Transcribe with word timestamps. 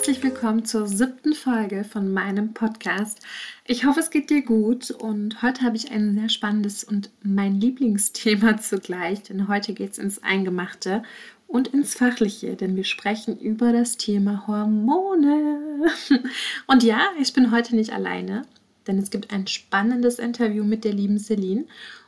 herzlich 0.00 0.22
willkommen 0.22 0.64
zur 0.64 0.86
siebten 0.86 1.34
Folge 1.34 1.84
von 1.84 2.12
meinem 2.12 2.54
Podcast. 2.54 3.20
Ich 3.66 3.84
hoffe, 3.84 4.00
es 4.00 4.10
geht 4.10 4.30
dir 4.30 4.42
gut 4.42 4.90
und 4.90 5.42
heute 5.42 5.62
habe 5.62 5.76
ich 5.76 5.90
ein 5.90 6.14
sehr 6.14 6.28
spannendes 6.28 6.84
und 6.84 7.10
mein 7.22 7.60
Lieblingsthema 7.60 8.56
zugleich, 8.60 9.22
denn 9.22 9.46
heute 9.46 9.72
geht 9.72 9.92
es 9.92 9.98
ins 9.98 10.22
Eingemachte 10.22 11.02
und 11.50 11.68
ins 11.68 11.94
Fachliche, 11.94 12.54
denn 12.54 12.76
wir 12.76 12.84
sprechen 12.84 13.38
über 13.38 13.72
das 13.72 13.96
Thema 13.96 14.46
Hormone. 14.46 15.90
Und 16.68 16.84
ja, 16.84 17.00
ich 17.20 17.32
bin 17.32 17.50
heute 17.50 17.74
nicht 17.74 17.92
alleine, 17.92 18.42
denn 18.86 18.98
es 18.98 19.10
gibt 19.10 19.32
ein 19.32 19.48
spannendes 19.48 20.20
Interview 20.20 20.62
mit 20.62 20.84
der 20.84 20.92
lieben 20.92 21.18
Celine 21.18 21.64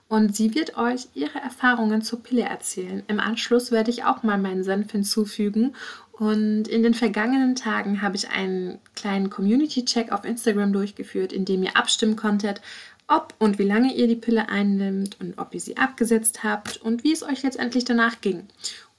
und 0.08 0.36
sie 0.36 0.54
wird 0.54 0.76
euch 0.76 1.08
ihre 1.14 1.38
Erfahrungen 1.38 2.02
zur 2.02 2.22
Pille 2.22 2.42
erzählen. 2.42 3.02
Im 3.08 3.18
Anschluss 3.18 3.72
werde 3.72 3.90
ich 3.90 4.04
auch 4.04 4.22
mal 4.22 4.36
meinen 4.36 4.62
Senf 4.62 4.92
hinzufügen 4.92 5.74
und 6.12 6.68
in 6.68 6.82
den 6.82 6.92
vergangenen 6.92 7.56
Tagen 7.56 8.02
habe 8.02 8.16
ich 8.16 8.28
einen 8.28 8.78
kleinen 8.94 9.30
Community-Check 9.30 10.12
auf 10.12 10.26
Instagram 10.26 10.72
durchgeführt, 10.72 11.32
in 11.32 11.46
dem 11.46 11.62
ihr 11.62 11.76
abstimmen 11.78 12.16
konntet, 12.16 12.60
ob 13.08 13.34
und 13.38 13.58
wie 13.58 13.64
lange 13.64 13.94
ihr 13.94 14.06
die 14.06 14.16
Pille 14.16 14.48
einnimmt 14.48 15.18
und 15.20 15.38
ob 15.38 15.54
ihr 15.54 15.60
sie 15.60 15.76
abgesetzt 15.76 16.44
habt 16.44 16.76
und 16.76 17.04
wie 17.04 17.12
es 17.12 17.22
euch 17.22 17.42
letztendlich 17.42 17.84
danach 17.84 18.20
ging. 18.20 18.44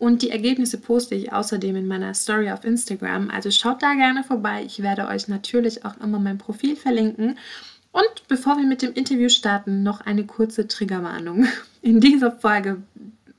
Und 0.04 0.22
die 0.22 0.32
Ergebnisse 0.32 0.80
poste 0.80 1.16
ich 1.16 1.32
außerdem 1.32 1.78
in 1.78 1.88
meiner 1.88 2.14
Story 2.14 2.52
auf 2.52 2.66
Instagram. 2.66 3.30
Also 3.30 3.52
schaut 3.52 3.82
da 3.82 3.94
gerne 3.94 4.26
vorbei. 4.26 4.62
Ich 4.66 4.84
werde 4.84 5.08
euch 5.08 5.30
natürlich 5.30 5.86
auch 5.86 5.96
immer 6.02 6.20
mein 6.20 6.38
Profil 6.38 6.76
verlinken. 6.76 7.38
Und 7.94 8.28
bevor 8.28 8.58
wir 8.58 8.66
mit 8.66 8.82
dem 8.82 8.92
Interview 8.92 9.30
starten, 9.30 9.82
noch 9.82 10.02
eine 10.02 10.26
kurze 10.26 10.68
Triggerwarnung. 10.68 11.48
In 11.82 12.02
dieser 12.02 12.34
Folge 12.34 12.82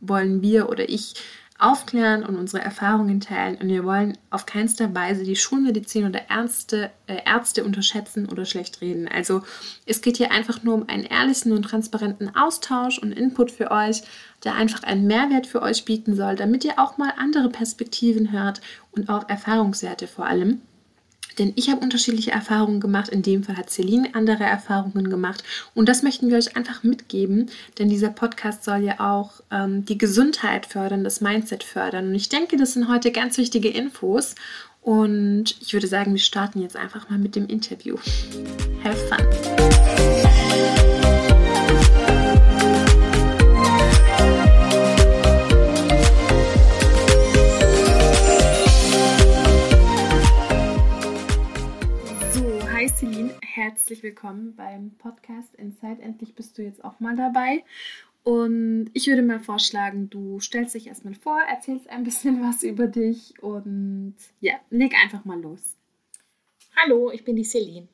wollen 0.01 0.41
wir 0.41 0.71
oder 0.71 0.89
ich 0.89 1.13
aufklären 1.59 2.25
und 2.25 2.37
unsere 2.37 2.63
Erfahrungen 2.63 3.21
teilen. 3.21 3.57
Und 3.57 3.69
wir 3.69 3.85
wollen 3.85 4.19
auf 4.31 4.45
keinster 4.45 4.93
Weise 4.95 5.23
die 5.23 5.37
Schulmedizin 5.37 6.07
oder 6.07 6.29
Ärzte, 6.29 6.91
äh, 7.07 7.19
Ärzte 7.25 7.65
unterschätzen 7.65 8.29
oder 8.29 8.45
schlecht 8.45 8.81
reden. 8.81 9.09
Also 9.09 9.43
es 9.87 10.01
geht 10.01 10.17
hier 10.17 10.33
einfach 10.33 10.63
nur 10.65 10.75
um 10.75 10.89
einen 10.89 11.05
ehrlichen 11.05 11.53
und 11.53 11.63
transparenten 11.63 12.35
Austausch 12.35 12.99
und 12.99 13.13
Input 13.13 13.53
für 13.53 13.71
euch, 13.71 14.03
der 14.43 14.55
einfach 14.55 14.83
einen 14.83 15.07
Mehrwert 15.07 15.47
für 15.47 15.63
euch 15.63 15.85
bieten 15.85 16.17
soll, 16.17 16.35
damit 16.35 16.65
ihr 16.65 16.79
auch 16.79 16.99
mal 16.99 17.13
andere 17.17 17.49
Perspektiven 17.49 18.33
hört 18.33 18.61
und 18.91 19.09
auch 19.09 19.29
Erfahrungswerte 19.29 20.09
vor 20.09 20.27
allem. 20.27 20.61
Denn 21.39 21.53
ich 21.57 21.71
habe 21.71 21.81
unterschiedliche 21.81 22.31
Erfahrungen 22.31 22.81
gemacht. 22.81 23.09
In 23.09 23.23
dem 23.23 23.43
Fall 23.45 23.57
hat 23.57 23.71
Celine 23.71 24.15
andere 24.15 24.45
Erfahrungen 24.45 25.11
gemacht. 25.11 25.43
Und 25.75 25.89
das 25.89 26.03
möchten 26.03 26.31
wir 26.31 26.39
euch 26.39 26.57
einfach 26.57 26.83
mitgeben. 26.83 27.51
Denn 27.79 27.89
dieser 27.89 28.11
Podcast 28.11 28.65
soll 28.65 28.83
ja 28.85 29.01
auch 29.01 29.41
ähm, 29.51 29.85
die 29.85 29.99
Gesundheit 29.99 30.67
fördern, 30.67 31.05
das 31.05 31.21
Mindset 31.21 31.65
fördern. 31.65 32.09
Und 32.09 32.15
ich 32.15 32.29
denke, 32.29 32.57
das 32.57 32.73
sind 32.73 32.89
heute 32.89 33.13
ganz 33.13 33.39
wichtige 33.39 33.69
Infos. 33.69 34.35
Und 34.81 35.57
ich 35.61 35.73
würde 35.73 35.87
sagen, 35.87 36.13
wir 36.13 36.21
starten 36.21 36.61
jetzt 36.61 36.77
einfach 36.77 37.09
mal 37.09 37.19
mit 37.19 37.37
dem 37.37 37.47
Interview. 37.47 37.97
Have 38.83 38.99
fun! 39.09 40.24
Herzlich 53.75 54.05
willkommen 54.05 54.55
beim 54.55 54.93
Podcast 54.99 55.53
Inside. 55.57 56.01
Endlich 56.01 56.37
bist 56.37 56.57
du 56.57 56.63
jetzt 56.63 56.85
auch 56.85 57.01
mal 57.01 57.17
dabei. 57.17 57.65
Und 58.23 58.89
ich 58.93 59.09
würde 59.09 59.23
mal 59.23 59.41
vorschlagen, 59.41 60.09
du 60.11 60.39
stellst 60.39 60.77
dich 60.77 60.87
erstmal 60.87 61.17
vor, 61.17 61.41
erzählst 61.41 61.91
ein 61.91 62.05
bisschen 62.05 62.41
was 62.41 62.63
über 62.63 62.87
dich 62.87 63.35
und 63.43 64.15
ja, 64.39 64.61
leg 64.71 64.95
einfach 65.03 65.25
mal 65.25 65.41
los. 65.41 65.77
Hallo, 66.77 67.11
ich 67.11 67.25
bin 67.25 67.35
die 67.35 67.43
Celine. 67.43 67.89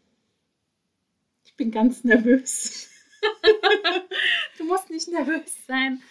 Ich 1.46 1.56
bin 1.56 1.70
ganz 1.70 2.04
nervös. 2.04 2.90
du 4.58 4.64
musst 4.64 4.90
nicht 4.90 5.08
nervös 5.08 5.66
sein. 5.66 6.02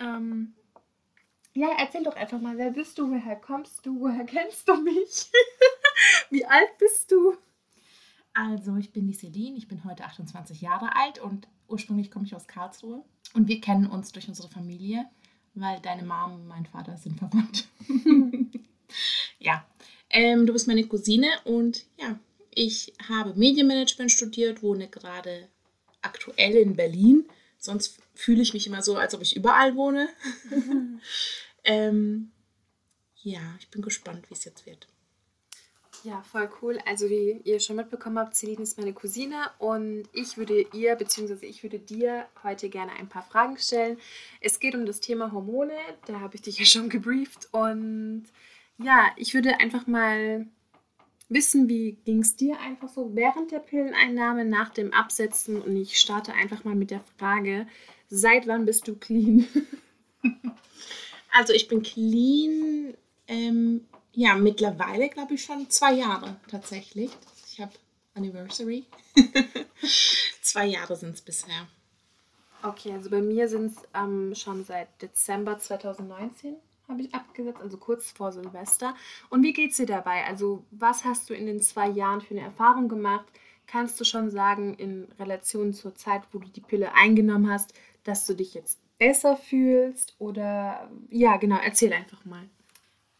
Ähm, 0.00 0.52
ja, 1.54 1.68
erzähl 1.78 2.02
doch 2.02 2.16
einfach 2.16 2.40
mal, 2.40 2.58
wer 2.58 2.70
bist 2.72 2.98
du, 2.98 3.08
woher 3.08 3.36
kommst 3.36 3.86
du, 3.86 4.00
woher 4.00 4.24
kennst 4.24 4.68
du 4.68 4.74
mich? 4.82 5.30
Wie 6.30 6.44
alt 6.44 6.76
bist 6.78 7.12
du? 7.12 7.36
Also, 8.32 8.76
ich 8.76 8.92
bin 8.92 9.06
die 9.06 9.14
Celine, 9.14 9.56
ich 9.56 9.68
bin 9.68 9.84
heute 9.84 10.04
28 10.04 10.60
Jahre 10.60 10.94
alt 10.96 11.18
und 11.18 11.48
ursprünglich 11.68 12.10
komme 12.10 12.26
ich 12.26 12.34
aus 12.34 12.46
Karlsruhe. 12.46 13.04
Und 13.34 13.48
wir 13.48 13.60
kennen 13.60 13.86
uns 13.86 14.12
durch 14.12 14.28
unsere 14.28 14.48
Familie, 14.48 15.06
weil 15.54 15.80
deine 15.80 16.04
Mom 16.04 16.34
und 16.34 16.46
mein 16.46 16.66
Vater 16.66 16.96
sind 16.96 17.18
verwandt. 17.18 17.68
ja, 19.38 19.64
ähm, 20.10 20.46
du 20.46 20.52
bist 20.52 20.66
meine 20.66 20.86
Cousine 20.86 21.28
und 21.44 21.84
ja, 21.98 22.18
ich 22.52 22.92
habe 23.08 23.34
Medienmanagement 23.34 24.10
studiert, 24.10 24.62
wohne 24.62 24.88
gerade 24.88 25.48
aktuell 26.02 26.56
in 26.56 26.76
Berlin. 26.76 27.28
Sonst 27.58 28.00
fühle 28.14 28.42
ich 28.42 28.54
mich 28.54 28.66
immer 28.66 28.82
so, 28.82 28.96
als 28.96 29.14
ob 29.14 29.22
ich 29.22 29.36
überall 29.36 29.76
wohne. 29.76 30.08
ähm, 31.64 32.30
ja, 33.22 33.40
ich 33.58 33.68
bin 33.68 33.82
gespannt, 33.82 34.28
wie 34.30 34.34
es 34.34 34.44
jetzt 34.44 34.66
wird. 34.66 34.88
Ja, 36.02 36.22
voll 36.22 36.48
cool. 36.62 36.78
Also 36.86 37.10
wie 37.10 37.40
ihr 37.44 37.60
schon 37.60 37.76
mitbekommen 37.76 38.18
habt, 38.18 38.34
Celine 38.34 38.62
ist 38.62 38.78
meine 38.78 38.94
Cousine 38.94 39.50
und 39.58 40.04
ich 40.12 40.38
würde 40.38 40.64
ihr 40.72 40.94
bzw. 40.94 41.46
ich 41.46 41.62
würde 41.62 41.78
dir 41.78 42.26
heute 42.42 42.70
gerne 42.70 42.92
ein 42.92 43.08
paar 43.08 43.22
Fragen 43.22 43.58
stellen. 43.58 43.98
Es 44.40 44.60
geht 44.60 44.74
um 44.74 44.86
das 44.86 45.00
Thema 45.00 45.32
Hormone, 45.32 45.76
da 46.06 46.20
habe 46.20 46.36
ich 46.36 46.42
dich 46.42 46.58
ja 46.58 46.64
schon 46.64 46.88
gebrieft 46.88 47.48
und 47.52 48.24
ja, 48.78 49.10
ich 49.16 49.34
würde 49.34 49.60
einfach 49.60 49.86
mal 49.86 50.46
wissen, 51.28 51.68
wie 51.68 51.98
ging 52.04 52.20
es 52.20 52.34
dir 52.34 52.58
einfach 52.60 52.88
so 52.88 53.14
während 53.14 53.52
der 53.52 53.58
Pilleneinnahme, 53.58 54.46
nach 54.46 54.70
dem 54.70 54.94
Absetzen 54.94 55.60
und 55.60 55.76
ich 55.76 55.98
starte 55.98 56.32
einfach 56.32 56.64
mal 56.64 56.74
mit 56.74 56.90
der 56.90 57.04
Frage, 57.18 57.66
seit 58.08 58.46
wann 58.46 58.64
bist 58.64 58.88
du 58.88 58.96
clean? 58.96 59.46
also 61.32 61.52
ich 61.52 61.68
bin 61.68 61.82
clean 61.82 62.94
ähm, 63.28 63.86
ja, 64.12 64.34
mittlerweile 64.34 65.08
glaube 65.08 65.34
ich 65.34 65.44
schon 65.44 65.68
zwei 65.70 65.94
Jahre 65.94 66.36
tatsächlich. 66.50 67.10
Ich 67.50 67.60
habe 67.60 67.72
Anniversary. 68.14 68.86
zwei 70.42 70.66
Jahre 70.66 70.96
sind 70.96 71.14
es 71.14 71.20
bisher. 71.20 71.66
Okay, 72.62 72.92
also 72.92 73.08
bei 73.08 73.22
mir 73.22 73.48
sind 73.48 73.76
es 73.76 73.82
ähm, 73.94 74.34
schon 74.34 74.64
seit 74.64 75.00
Dezember 75.00 75.58
2019 75.58 76.56
habe 76.90 77.02
ich 77.02 77.14
abgesetzt, 77.14 77.60
also 77.62 77.78
kurz 77.78 78.10
vor 78.10 78.32
Silvester. 78.32 78.94
Und 79.30 79.42
wie 79.42 79.52
geht 79.52 79.70
es 79.70 79.78
dir 79.78 79.86
dabei? 79.86 80.24
Also 80.26 80.64
was 80.70 81.04
hast 81.04 81.30
du 81.30 81.34
in 81.34 81.46
den 81.46 81.60
zwei 81.60 81.88
Jahren 81.88 82.20
für 82.20 82.34
eine 82.34 82.44
Erfahrung 82.44 82.88
gemacht? 82.88 83.26
Kannst 83.66 83.98
du 84.00 84.04
schon 84.04 84.30
sagen, 84.30 84.74
in 84.74 85.06
Relation 85.18 85.72
zur 85.72 85.94
Zeit, 85.94 86.22
wo 86.32 86.38
du 86.38 86.48
die 86.48 86.60
Pille 86.60 86.92
eingenommen 86.94 87.50
hast, 87.50 87.72
dass 88.02 88.26
du 88.26 88.34
dich 88.34 88.54
jetzt 88.54 88.80
besser 88.98 89.36
fühlst? 89.36 90.16
Oder 90.18 90.90
ja, 91.08 91.36
genau, 91.36 91.58
erzähl 91.62 91.92
einfach 91.92 92.24
mal. 92.24 92.48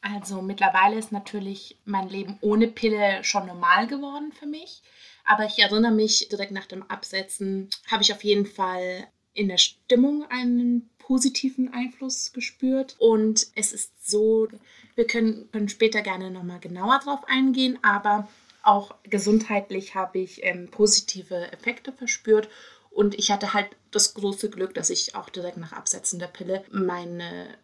Also 0.02 0.40
mittlerweile 0.40 0.98
ist 0.98 1.12
natürlich 1.12 1.78
mein 1.84 2.08
Leben 2.08 2.38
ohne 2.40 2.68
Pille 2.68 3.22
schon 3.22 3.46
normal 3.46 3.86
geworden 3.86 4.32
für 4.32 4.46
mich. 4.46 4.82
Aber 5.24 5.44
ich 5.44 5.58
erinnere 5.58 5.92
mich, 5.92 6.28
direkt 6.28 6.52
nach 6.52 6.66
dem 6.66 6.82
Absetzen 6.84 7.68
habe 7.90 8.02
ich 8.02 8.12
auf 8.12 8.24
jeden 8.24 8.46
Fall 8.46 9.06
in 9.34 9.48
der 9.48 9.58
Stimmung 9.58 10.24
einen 10.30 10.90
positiven 10.98 11.72
Einfluss 11.72 12.32
gespürt. 12.32 12.96
Und 12.98 13.46
es 13.54 13.72
ist 13.72 14.08
so, 14.08 14.48
wir 14.94 15.06
können, 15.06 15.50
können 15.52 15.68
später 15.68 16.02
gerne 16.02 16.30
nochmal 16.30 16.60
genauer 16.60 17.00
drauf 17.00 17.20
eingehen, 17.26 17.78
aber 17.82 18.28
auch 18.62 18.94
gesundheitlich 19.04 19.94
habe 19.94 20.18
ich 20.18 20.44
ähm, 20.44 20.70
positive 20.70 21.52
Effekte 21.52 21.92
verspürt. 21.92 22.48
Und 22.90 23.14
ich 23.18 23.30
hatte 23.30 23.54
halt 23.54 23.68
das 23.90 24.14
große 24.14 24.50
Glück, 24.50 24.74
dass 24.74 24.90
ich 24.90 25.14
auch 25.14 25.28
direkt 25.30 25.56
nach 25.56 25.72
Absetzen 25.72 26.18
der 26.18 26.26
Pille 26.26 26.64
meine 26.70 27.56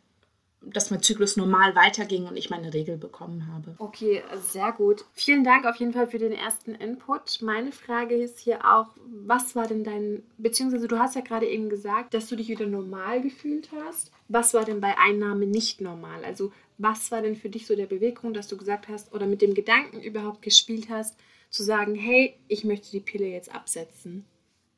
dass 0.72 0.90
mein 0.90 1.02
Zyklus 1.02 1.36
normal 1.36 1.74
weiterging 1.74 2.26
und 2.26 2.36
ich 2.36 2.50
meine 2.50 2.74
Regel 2.74 2.96
bekommen 2.96 3.46
habe. 3.52 3.74
Okay, 3.78 4.22
sehr 4.50 4.72
gut. 4.72 5.04
Vielen 5.12 5.44
Dank 5.44 5.66
auf 5.66 5.76
jeden 5.76 5.92
Fall 5.92 6.08
für 6.08 6.18
den 6.18 6.32
ersten 6.32 6.74
Input. 6.74 7.40
Meine 7.42 7.72
Frage 7.72 8.16
ist 8.16 8.38
hier 8.38 8.64
auch, 8.64 8.88
was 9.06 9.54
war 9.54 9.66
denn 9.66 9.84
dein, 9.84 10.22
beziehungsweise 10.38 10.88
du 10.88 10.98
hast 10.98 11.14
ja 11.14 11.20
gerade 11.20 11.46
eben 11.46 11.68
gesagt, 11.68 12.14
dass 12.14 12.28
du 12.28 12.36
dich 12.36 12.48
wieder 12.48 12.66
normal 12.66 13.20
gefühlt 13.20 13.70
hast. 13.84 14.10
Was 14.28 14.54
war 14.54 14.64
denn 14.64 14.80
bei 14.80 14.98
Einnahme 14.98 15.46
nicht 15.46 15.80
normal? 15.80 16.24
Also 16.24 16.52
was 16.78 17.10
war 17.10 17.22
denn 17.22 17.36
für 17.36 17.48
dich 17.48 17.66
so 17.66 17.74
der 17.76 17.86
Beweggrund, 17.86 18.36
dass 18.36 18.48
du 18.48 18.56
gesagt 18.56 18.88
hast 18.88 19.12
oder 19.14 19.26
mit 19.26 19.42
dem 19.42 19.54
Gedanken 19.54 20.00
überhaupt 20.00 20.42
gespielt 20.42 20.88
hast, 20.90 21.16
zu 21.48 21.62
sagen, 21.62 21.94
hey, 21.94 22.38
ich 22.48 22.64
möchte 22.64 22.90
die 22.90 23.00
Pille 23.00 23.26
jetzt 23.26 23.54
absetzen? 23.54 24.26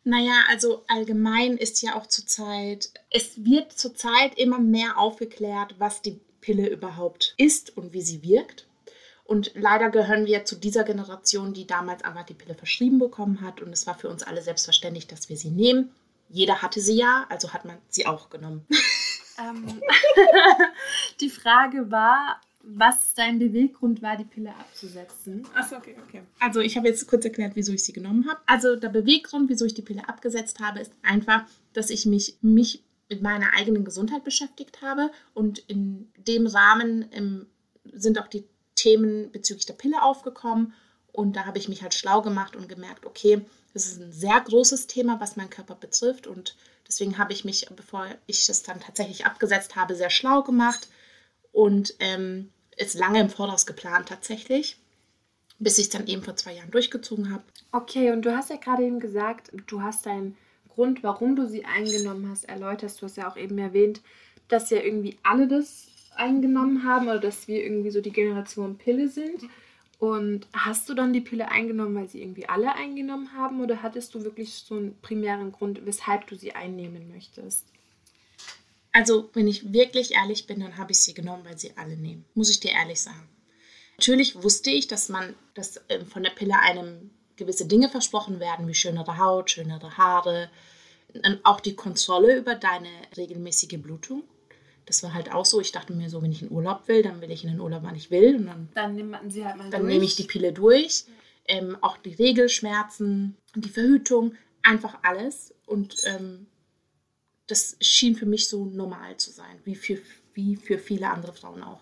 Naja, 0.08 0.44
also 0.48 0.84
allgemein 0.88 1.58
ist 1.58 1.82
ja 1.82 1.94
auch 1.94 2.06
zurzeit, 2.06 2.88
es 3.10 3.44
wird 3.44 3.74
zurzeit 3.74 4.38
immer 4.38 4.58
mehr 4.58 4.96
aufgeklärt, 4.96 5.74
was 5.78 6.00
die 6.00 6.18
Pille 6.40 6.66
überhaupt 6.66 7.34
ist 7.36 7.76
und 7.76 7.92
wie 7.92 8.00
sie 8.00 8.22
wirkt. 8.22 8.66
Und 9.24 9.52
leider 9.54 9.90
gehören 9.90 10.24
wir 10.24 10.46
zu 10.46 10.56
dieser 10.56 10.84
Generation, 10.84 11.52
die 11.52 11.66
damals 11.66 12.04
einfach 12.04 12.24
die 12.24 12.32
Pille 12.32 12.54
verschrieben 12.54 12.98
bekommen 12.98 13.42
hat. 13.42 13.60
Und 13.60 13.70
es 13.70 13.86
war 13.86 13.98
für 13.98 14.08
uns 14.08 14.22
alle 14.22 14.40
selbstverständlich, 14.40 15.06
dass 15.06 15.28
wir 15.28 15.36
sie 15.36 15.50
nehmen. 15.50 15.92
Jeder 16.30 16.62
hatte 16.62 16.80
sie 16.80 16.96
ja, 16.96 17.26
also 17.28 17.52
hat 17.52 17.66
man 17.66 17.76
sie 17.90 18.06
auch 18.06 18.30
genommen. 18.30 18.66
Ähm, 19.38 19.82
die 21.20 21.28
Frage 21.28 21.90
war, 21.90 22.40
was 22.62 23.14
dein 23.14 23.38
Beweggrund 23.38 24.02
war, 24.02 24.16
die 24.16 24.24
Pille 24.24 24.54
abzusetzen. 24.54 25.46
Achso, 25.54 25.76
okay, 25.76 25.96
okay. 26.06 26.22
Also 26.40 26.60
ich 26.60 26.76
habe 26.76 26.88
jetzt 26.88 27.06
kurz 27.06 27.24
erklärt, 27.24 27.52
wieso 27.54 27.72
ich 27.72 27.84
sie 27.84 27.92
genommen 27.92 28.28
habe. 28.28 28.40
Also 28.46 28.76
der 28.76 28.88
Beweggrund, 28.88 29.48
wieso 29.48 29.64
ich 29.64 29.74
die 29.74 29.82
Pille 29.82 30.08
abgesetzt 30.08 30.60
habe, 30.60 30.80
ist 30.80 30.92
einfach, 31.02 31.44
dass 31.72 31.90
ich 31.90 32.04
mich, 32.04 32.36
mich 32.42 32.82
mit 33.08 33.22
meiner 33.22 33.54
eigenen 33.56 33.84
Gesundheit 33.84 34.24
beschäftigt 34.24 34.82
habe 34.82 35.10
und 35.34 35.60
in 35.60 36.12
dem 36.16 36.46
Rahmen 36.46 37.06
ähm, 37.12 37.46
sind 37.84 38.18
auch 38.18 38.26
die 38.26 38.44
Themen 38.74 39.32
bezüglich 39.32 39.66
der 39.66 39.74
Pille 39.74 40.02
aufgekommen 40.02 40.74
und 41.12 41.36
da 41.36 41.46
habe 41.46 41.58
ich 41.58 41.68
mich 41.68 41.82
halt 41.82 41.94
schlau 41.94 42.20
gemacht 42.20 42.54
und 42.54 42.68
gemerkt, 42.68 43.06
okay, 43.06 43.40
das 43.72 43.86
ist 43.86 44.00
ein 44.00 44.12
sehr 44.12 44.38
großes 44.40 44.88
Thema, 44.88 45.20
was 45.20 45.36
meinen 45.36 45.50
Körper 45.50 45.74
betrifft 45.74 46.26
und 46.26 46.54
deswegen 46.86 47.16
habe 47.16 47.32
ich 47.32 47.44
mich, 47.44 47.66
bevor 47.74 48.06
ich 48.26 48.46
das 48.46 48.62
dann 48.62 48.80
tatsächlich 48.80 49.24
abgesetzt 49.24 49.74
habe, 49.74 49.94
sehr 49.94 50.10
schlau 50.10 50.42
gemacht 50.42 50.88
und 51.52 51.94
ähm, 52.00 52.50
ist 52.76 52.98
lange 52.98 53.20
im 53.20 53.30
Voraus 53.30 53.66
geplant 53.66 54.08
tatsächlich, 54.08 54.78
bis 55.58 55.78
ich 55.78 55.86
es 55.86 55.90
dann 55.90 56.06
eben 56.06 56.22
vor 56.22 56.36
zwei 56.36 56.54
Jahren 56.54 56.70
durchgezogen 56.70 57.32
habe. 57.32 57.42
Okay, 57.72 58.12
und 58.12 58.22
du 58.22 58.36
hast 58.36 58.50
ja 58.50 58.56
gerade 58.56 58.84
eben 58.84 59.00
gesagt, 59.00 59.50
du 59.66 59.82
hast 59.82 60.06
deinen 60.06 60.36
Grund, 60.68 61.02
warum 61.02 61.34
du 61.34 61.46
sie 61.46 61.64
eingenommen 61.64 62.30
hast, 62.30 62.48
erläuterst. 62.48 63.02
Du 63.02 63.06
hast 63.06 63.16
ja 63.16 63.28
auch 63.30 63.36
eben 63.36 63.58
erwähnt, 63.58 64.00
dass 64.46 64.70
ja 64.70 64.78
irgendwie 64.78 65.18
alle 65.22 65.48
das 65.48 65.88
eingenommen 66.16 66.84
haben 66.84 67.08
oder 67.08 67.18
dass 67.18 67.48
wir 67.48 67.62
irgendwie 67.62 67.90
so 67.90 68.00
die 68.00 68.12
Generation 68.12 68.78
Pille 68.78 69.08
sind. 69.08 69.42
Und 69.98 70.46
hast 70.52 70.88
du 70.88 70.94
dann 70.94 71.12
die 71.12 71.20
Pille 71.20 71.50
eingenommen, 71.50 71.96
weil 71.96 72.08
sie 72.08 72.22
irgendwie 72.22 72.48
alle 72.48 72.74
eingenommen 72.76 73.32
haben 73.36 73.60
oder 73.60 73.82
hattest 73.82 74.14
du 74.14 74.22
wirklich 74.22 74.54
so 74.54 74.76
einen 74.76 74.96
primären 75.02 75.50
Grund, 75.50 75.84
weshalb 75.84 76.28
du 76.28 76.36
sie 76.36 76.52
einnehmen 76.52 77.10
möchtest? 77.12 77.66
Also, 78.98 79.30
wenn 79.32 79.46
ich 79.46 79.72
wirklich 79.72 80.14
ehrlich 80.14 80.48
bin, 80.48 80.58
dann 80.58 80.76
habe 80.76 80.90
ich 80.90 81.00
sie 81.00 81.14
genommen, 81.14 81.44
weil 81.44 81.56
sie 81.56 81.72
alle 81.76 81.96
nehmen. 81.96 82.24
Muss 82.34 82.50
ich 82.50 82.58
dir 82.58 82.72
ehrlich 82.72 83.00
sagen. 83.00 83.28
Natürlich 83.96 84.42
wusste 84.42 84.70
ich, 84.70 84.88
dass 84.88 85.08
man, 85.08 85.36
dass 85.54 85.80
ähm, 85.88 86.04
von 86.04 86.24
der 86.24 86.30
Pille 86.30 86.58
einem 86.58 87.10
gewisse 87.36 87.66
Dinge 87.66 87.88
versprochen 87.88 88.40
werden, 88.40 88.66
wie 88.66 88.74
schönere 88.74 89.16
Haut, 89.18 89.52
schönere 89.52 89.96
Haare, 89.96 90.50
auch 91.44 91.60
die 91.60 91.76
Kontrolle 91.76 92.38
über 92.38 92.56
deine 92.56 92.88
regelmäßige 93.16 93.78
Blutung. 93.80 94.24
Das 94.84 95.04
war 95.04 95.14
halt 95.14 95.32
auch 95.32 95.44
so. 95.46 95.60
Ich 95.60 95.70
dachte 95.70 95.92
mir 95.92 96.10
so, 96.10 96.20
wenn 96.20 96.32
ich 96.32 96.42
in 96.42 96.50
Urlaub 96.50 96.88
will, 96.88 97.02
dann 97.02 97.20
will 97.20 97.30
ich 97.30 97.44
in 97.44 97.50
den 97.50 97.60
Urlaub, 97.60 97.84
wann 97.84 97.94
ich 97.94 98.10
will. 98.10 98.34
Und 98.34 98.46
dann, 98.46 98.68
dann 98.74 99.10
man 99.10 99.30
sie 99.30 99.44
halt 99.44 99.58
mal 99.58 99.70
Dann 99.70 99.82
durch. 99.82 99.92
nehme 99.92 100.04
ich 100.04 100.16
die 100.16 100.24
Pille 100.24 100.52
durch. 100.52 101.04
Ähm, 101.46 101.78
auch 101.82 101.98
die 101.98 102.14
Regelschmerzen, 102.14 103.36
die 103.54 103.68
Verhütung, 103.68 104.34
einfach 104.64 104.98
alles. 105.02 105.54
Und 105.66 105.94
ähm, 106.04 106.46
das 107.48 107.76
schien 107.80 108.14
für 108.14 108.26
mich 108.26 108.48
so 108.48 108.64
normal 108.64 109.16
zu 109.16 109.30
sein, 109.30 109.58
wie 109.64 109.74
für, 109.74 109.98
wie 110.34 110.56
für 110.56 110.78
viele 110.78 111.10
andere 111.10 111.32
Frauen 111.32 111.62
auch. 111.62 111.80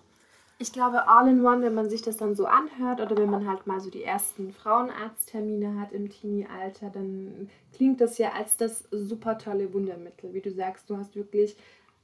Ich 0.59 0.73
glaube, 0.73 1.07
all 1.07 1.29
in 1.29 1.45
one, 1.45 1.61
wenn 1.63 1.75
man 1.75 1.91
sich 1.91 2.01
das 2.01 2.17
dann 2.17 2.35
so 2.35 2.47
anhört 2.47 3.03
oder 3.03 3.19
wenn 3.19 3.29
man 3.29 3.47
halt 3.47 3.67
mal 3.67 3.79
so 3.79 3.91
die 3.91 4.03
ersten 4.03 4.53
Frauenarzttermine 4.55 5.79
hat 5.79 5.93
im 5.93 6.09
Teenie-Alter, 6.09 6.89
dann 6.89 7.51
klingt 7.75 8.01
das 8.01 8.17
ja 8.17 8.33
als 8.33 8.57
das 8.57 8.85
super 8.91 9.37
tolle 9.37 9.75
Wundermittel. 9.75 10.33
Wie 10.33 10.41
du 10.41 10.51
sagst, 10.51 10.89
du 10.89 10.97
hast 10.97 11.15
wirklich 11.15 11.57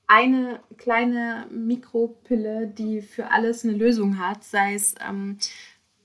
eine 0.07 0.61
kleine 0.77 1.47
Mikropille, 1.51 2.67
die 2.67 3.01
für 3.01 3.31
alles 3.31 3.65
eine 3.65 3.73
Lösung 3.73 4.19
hat, 4.19 4.45
sei 4.45 4.75
es 4.75 4.95
ähm, 5.01 5.39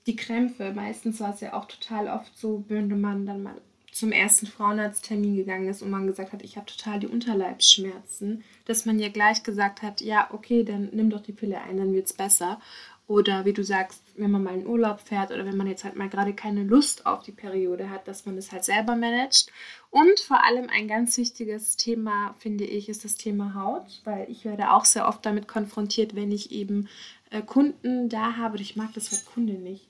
die 0.06 0.16
Krämpfe. 0.16 0.72
Meistens 0.72 1.20
war 1.20 1.34
es 1.34 1.40
ja 1.40 1.52
auch 1.52 1.66
total 1.66 2.08
oft 2.08 2.34
so, 2.38 2.64
wenn 2.68 2.98
man 2.98 3.26
dann 3.26 3.42
mal 3.42 3.60
zum 3.98 4.12
ersten 4.12 4.46
Frauenarzttermin 4.46 5.36
gegangen 5.36 5.68
ist 5.68 5.82
und 5.82 5.90
man 5.90 6.06
gesagt 6.06 6.32
hat, 6.32 6.42
ich 6.42 6.56
habe 6.56 6.66
total 6.66 7.00
die 7.00 7.08
Unterleibsschmerzen, 7.08 8.44
dass 8.64 8.86
man 8.86 9.00
ja 9.00 9.08
gleich 9.08 9.42
gesagt 9.42 9.82
hat, 9.82 10.00
ja, 10.00 10.28
okay, 10.32 10.62
dann 10.62 10.90
nimm 10.92 11.10
doch 11.10 11.20
die 11.20 11.32
Pille 11.32 11.60
ein, 11.60 11.78
dann 11.78 11.92
wird 11.92 12.06
es 12.06 12.12
besser. 12.12 12.60
Oder 13.08 13.44
wie 13.44 13.54
du 13.54 13.64
sagst, 13.64 14.02
wenn 14.16 14.30
man 14.30 14.44
mal 14.44 14.54
in 14.54 14.66
Urlaub 14.66 15.00
fährt 15.00 15.32
oder 15.32 15.46
wenn 15.46 15.56
man 15.56 15.66
jetzt 15.66 15.82
halt 15.82 15.96
mal 15.96 16.10
gerade 16.10 16.34
keine 16.34 16.62
Lust 16.62 17.06
auf 17.06 17.22
die 17.22 17.32
Periode 17.32 17.90
hat, 17.90 18.06
dass 18.06 18.26
man 18.26 18.36
es 18.36 18.52
halt 18.52 18.64
selber 18.64 18.94
managt. 18.94 19.50
Und 19.90 20.20
vor 20.20 20.44
allem 20.44 20.68
ein 20.68 20.86
ganz 20.86 21.16
wichtiges 21.16 21.76
Thema, 21.76 22.34
finde 22.38 22.64
ich, 22.64 22.88
ist 22.88 23.04
das 23.04 23.16
Thema 23.16 23.54
Haut, 23.54 24.02
weil 24.04 24.30
ich 24.30 24.44
werde 24.44 24.72
auch 24.72 24.84
sehr 24.84 25.08
oft 25.08 25.24
damit 25.24 25.48
konfrontiert, 25.48 26.14
wenn 26.14 26.30
ich 26.30 26.52
eben 26.52 26.88
äh, 27.30 27.42
Kunden 27.42 28.10
da 28.10 28.36
habe. 28.36 28.58
Ich 28.58 28.76
mag 28.76 28.92
das 28.92 29.10
Wort 29.10 29.24
Kunde 29.24 29.54
nicht. 29.54 29.88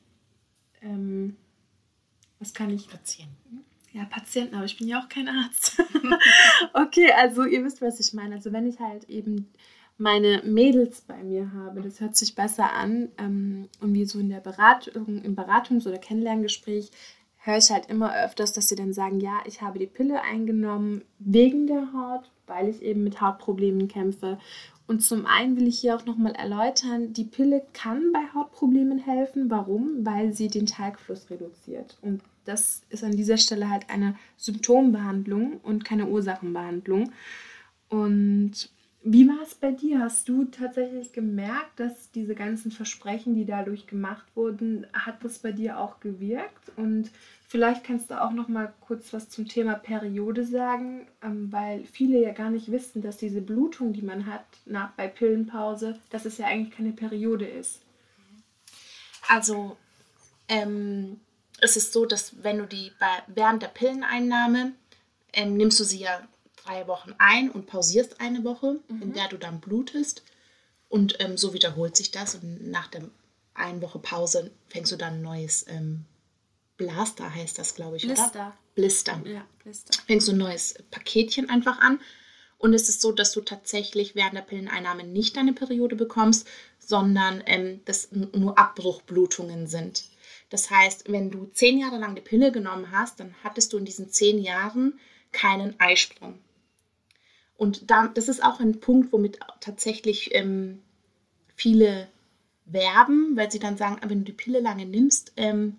Ähm, 0.80 1.36
was 2.38 2.54
kann 2.54 2.70
ich? 2.70 2.88
Patienten. 2.88 3.64
Ja, 3.92 4.04
Patienten, 4.04 4.54
aber 4.54 4.66
ich 4.66 4.76
bin 4.76 4.86
ja 4.86 5.00
auch 5.00 5.08
kein 5.08 5.28
Arzt. 5.28 5.82
okay, 6.74 7.10
also 7.12 7.44
ihr 7.44 7.64
wisst, 7.64 7.80
was 7.80 8.00
ich 8.00 8.12
meine. 8.12 8.34
Also 8.34 8.52
wenn 8.52 8.66
ich 8.66 8.78
halt 8.78 9.08
eben 9.08 9.48
meine 9.96 10.42
Mädels 10.44 11.00
bei 11.00 11.22
mir 11.22 11.52
habe, 11.52 11.80
das 11.80 12.00
hört 12.00 12.16
sich 12.16 12.34
besser 12.34 12.72
an. 12.72 13.08
Ähm, 13.18 13.68
und 13.80 13.94
wie 13.94 14.04
so 14.04 14.18
in 14.18 14.28
der 14.28 14.40
Beratung, 14.40 15.22
im 15.22 15.34
Beratungs- 15.34 15.88
oder 15.88 15.98
Kennenlerngespräch 15.98 16.90
höre 17.38 17.56
ich 17.56 17.70
halt 17.70 17.86
immer 17.86 18.14
öfters, 18.24 18.52
dass 18.52 18.68
sie 18.68 18.76
dann 18.76 18.92
sagen, 18.92 19.20
ja, 19.20 19.40
ich 19.46 19.62
habe 19.62 19.78
die 19.78 19.86
Pille 19.86 20.22
eingenommen 20.22 21.02
wegen 21.18 21.66
der 21.66 21.92
Haut, 21.92 22.30
weil 22.46 22.68
ich 22.68 22.82
eben 22.82 23.04
mit 23.04 23.20
Hautproblemen 23.20 23.88
kämpfe. 23.88 24.38
Und 24.86 25.02
zum 25.02 25.26
einen 25.26 25.56
will 25.56 25.68
ich 25.68 25.80
hier 25.80 25.96
auch 25.96 26.06
nochmal 26.06 26.32
erläutern, 26.32 27.12
die 27.12 27.24
Pille 27.24 27.62
kann 27.74 28.12
bei 28.12 28.22
Hautproblemen 28.34 28.98
helfen. 28.98 29.50
Warum? 29.50 30.04
Weil 30.06 30.32
sie 30.32 30.48
den 30.48 30.66
Talgfluss 30.66 31.28
reduziert. 31.30 31.98
Und 32.00 32.22
das 32.48 32.82
ist 32.88 33.04
an 33.04 33.12
dieser 33.12 33.36
Stelle 33.36 33.68
halt 33.68 33.90
eine 33.90 34.16
Symptombehandlung 34.38 35.58
und 35.62 35.84
keine 35.84 36.06
Ursachenbehandlung. 36.06 37.12
Und 37.88 38.70
wie 39.02 39.28
war 39.28 39.40
es 39.42 39.54
bei 39.54 39.70
dir? 39.70 40.00
Hast 40.00 40.28
du 40.28 40.44
tatsächlich 40.46 41.12
gemerkt, 41.12 41.78
dass 41.78 42.10
diese 42.10 42.34
ganzen 42.34 42.70
Versprechen, 42.70 43.34
die 43.34 43.44
dadurch 43.44 43.86
gemacht 43.86 44.24
wurden, 44.34 44.86
hat 44.92 45.22
das 45.24 45.38
bei 45.38 45.52
dir 45.52 45.78
auch 45.78 46.00
gewirkt? 46.00 46.72
Und 46.76 47.10
vielleicht 47.46 47.84
kannst 47.84 48.10
du 48.10 48.20
auch 48.20 48.32
noch 48.32 48.48
mal 48.48 48.72
kurz 48.80 49.12
was 49.12 49.28
zum 49.28 49.46
Thema 49.46 49.74
Periode 49.74 50.44
sagen, 50.44 51.06
ähm, 51.22 51.52
weil 51.52 51.84
viele 51.84 52.20
ja 52.20 52.32
gar 52.32 52.50
nicht 52.50 52.72
wissen, 52.72 53.02
dass 53.02 53.18
diese 53.18 53.40
Blutung, 53.42 53.92
die 53.92 54.02
man 54.02 54.26
hat 54.26 54.44
nach 54.64 54.92
bei 54.92 55.06
Pillenpause, 55.06 55.98
dass 56.10 56.24
es 56.24 56.38
ja 56.38 56.46
eigentlich 56.46 56.74
keine 56.74 56.92
Periode 56.92 57.46
ist. 57.46 57.82
Also 59.28 59.76
ähm, 60.48 61.20
es 61.60 61.76
ist 61.76 61.92
so, 61.92 62.06
dass 62.06 62.42
wenn 62.42 62.58
du 62.58 62.66
die 62.66 62.92
bei, 62.98 63.22
während 63.26 63.62
der 63.62 63.68
Pilleneinnahme 63.68 64.72
ähm, 65.32 65.56
nimmst 65.56 65.78
du 65.80 65.84
sie 65.84 66.00
ja 66.00 66.26
drei 66.64 66.86
Wochen 66.86 67.14
ein 67.18 67.50
und 67.50 67.66
pausierst 67.66 68.20
eine 68.20 68.44
Woche, 68.44 68.80
mhm. 68.88 69.02
in 69.02 69.12
der 69.12 69.28
du 69.28 69.36
dann 69.36 69.60
blutest. 69.60 70.22
Und 70.88 71.20
ähm, 71.20 71.36
so 71.36 71.52
wiederholt 71.52 71.96
sich 71.96 72.10
das. 72.10 72.36
Und 72.36 72.70
nach 72.70 72.88
der 72.88 73.02
einen 73.54 73.82
Woche 73.82 73.98
Pause 73.98 74.50
fängst 74.68 74.92
du 74.92 74.96
dann 74.96 75.14
ein 75.14 75.22
neues 75.22 75.66
ähm, 75.68 76.04
Blaster, 76.76 77.34
heißt 77.34 77.58
das, 77.58 77.74
glaube 77.74 77.96
ich, 77.96 78.04
Blister. 78.04 78.30
oder? 78.30 78.56
Blister. 78.74 79.20
Ja, 79.24 79.44
Blister. 79.62 79.98
Fängst 80.06 80.28
du 80.28 80.32
ein 80.32 80.38
neues 80.38 80.74
Paketchen 80.90 81.50
einfach 81.50 81.80
an. 81.80 82.00
Und 82.56 82.74
es 82.74 82.88
ist 82.88 83.00
so, 83.00 83.12
dass 83.12 83.32
du 83.32 83.40
tatsächlich 83.40 84.14
während 84.14 84.34
der 84.34 84.42
Pilleneinnahme 84.42 85.04
nicht 85.04 85.36
deine 85.36 85.52
Periode 85.52 85.94
bekommst, 85.94 86.46
sondern 86.78 87.42
ähm, 87.46 87.80
das 87.84 88.10
nur 88.12 88.58
Abbruchblutungen 88.58 89.66
sind. 89.66 90.04
Das 90.50 90.70
heißt, 90.70 91.10
wenn 91.10 91.30
du 91.30 91.46
zehn 91.46 91.78
Jahre 91.78 91.98
lang 91.98 92.14
die 92.14 92.22
Pille 92.22 92.52
genommen 92.52 92.90
hast, 92.90 93.20
dann 93.20 93.34
hattest 93.44 93.72
du 93.72 93.78
in 93.78 93.84
diesen 93.84 94.10
zehn 94.10 94.38
Jahren 94.38 94.98
keinen 95.32 95.78
Eisprung. 95.78 96.38
Und 97.56 97.90
da, 97.90 98.08
das 98.08 98.28
ist 98.28 98.42
auch 98.42 98.60
ein 98.60 98.80
Punkt, 98.80 99.12
womit 99.12 99.40
tatsächlich 99.60 100.34
ähm, 100.34 100.80
viele 101.54 102.08
werben, 102.64 103.36
weil 103.36 103.50
sie 103.50 103.58
dann 103.58 103.76
sagen, 103.76 103.98
wenn 104.06 104.20
du 104.20 104.24
die 104.26 104.32
Pille 104.32 104.60
lange 104.60 104.86
nimmst, 104.86 105.32
ähm, 105.36 105.76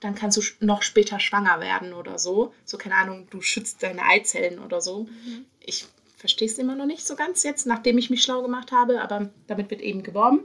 dann 0.00 0.14
kannst 0.14 0.36
du 0.36 0.42
noch 0.64 0.82
später 0.82 1.20
schwanger 1.20 1.60
werden 1.60 1.92
oder 1.92 2.18
so. 2.18 2.52
So, 2.64 2.76
keine 2.76 2.96
Ahnung, 2.96 3.28
du 3.30 3.40
schützt 3.40 3.82
deine 3.82 4.02
Eizellen 4.04 4.58
oder 4.58 4.80
so. 4.80 5.04
Mhm. 5.04 5.44
Ich 5.60 5.86
verstehe 6.16 6.48
es 6.48 6.58
immer 6.58 6.74
noch 6.74 6.86
nicht 6.86 7.06
so 7.06 7.14
ganz 7.14 7.42
jetzt, 7.42 7.66
nachdem 7.66 7.98
ich 7.98 8.10
mich 8.10 8.22
schlau 8.22 8.42
gemacht 8.42 8.72
habe, 8.72 9.00
aber 9.00 9.30
damit 9.46 9.70
wird 9.70 9.80
eben 9.80 10.02
geworben. 10.02 10.44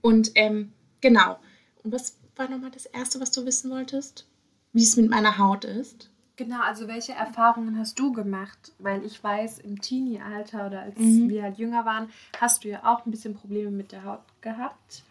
Und 0.00 0.32
ähm, 0.34 0.72
genau, 1.00 1.38
und 1.86 1.92
was 1.92 2.18
war 2.34 2.48
nochmal 2.48 2.72
das 2.72 2.86
Erste, 2.86 3.20
was 3.20 3.30
du 3.30 3.46
wissen 3.46 3.70
wolltest? 3.70 4.26
Wie 4.72 4.82
es 4.82 4.96
mit 4.96 5.08
meiner 5.08 5.38
Haut 5.38 5.64
ist? 5.64 6.10
Genau, 6.34 6.60
also 6.60 6.88
welche 6.88 7.12
Erfahrungen 7.12 7.78
hast 7.78 7.96
du 8.00 8.12
gemacht? 8.12 8.72
Weil 8.80 9.04
ich 9.04 9.22
weiß, 9.22 9.60
im 9.60 9.80
Teenie-Alter 9.80 10.66
oder 10.66 10.82
als 10.82 10.98
mhm. 10.98 11.28
wir 11.28 11.44
halt 11.44 11.58
jünger 11.58 11.84
waren, 11.84 12.10
hast 12.40 12.64
du 12.64 12.68
ja 12.68 12.84
auch 12.84 13.06
ein 13.06 13.12
bisschen 13.12 13.34
Probleme 13.34 13.70
mit 13.70 13.92
der 13.92 14.02
Haut 14.02 14.24
gehabt. 14.40 15.04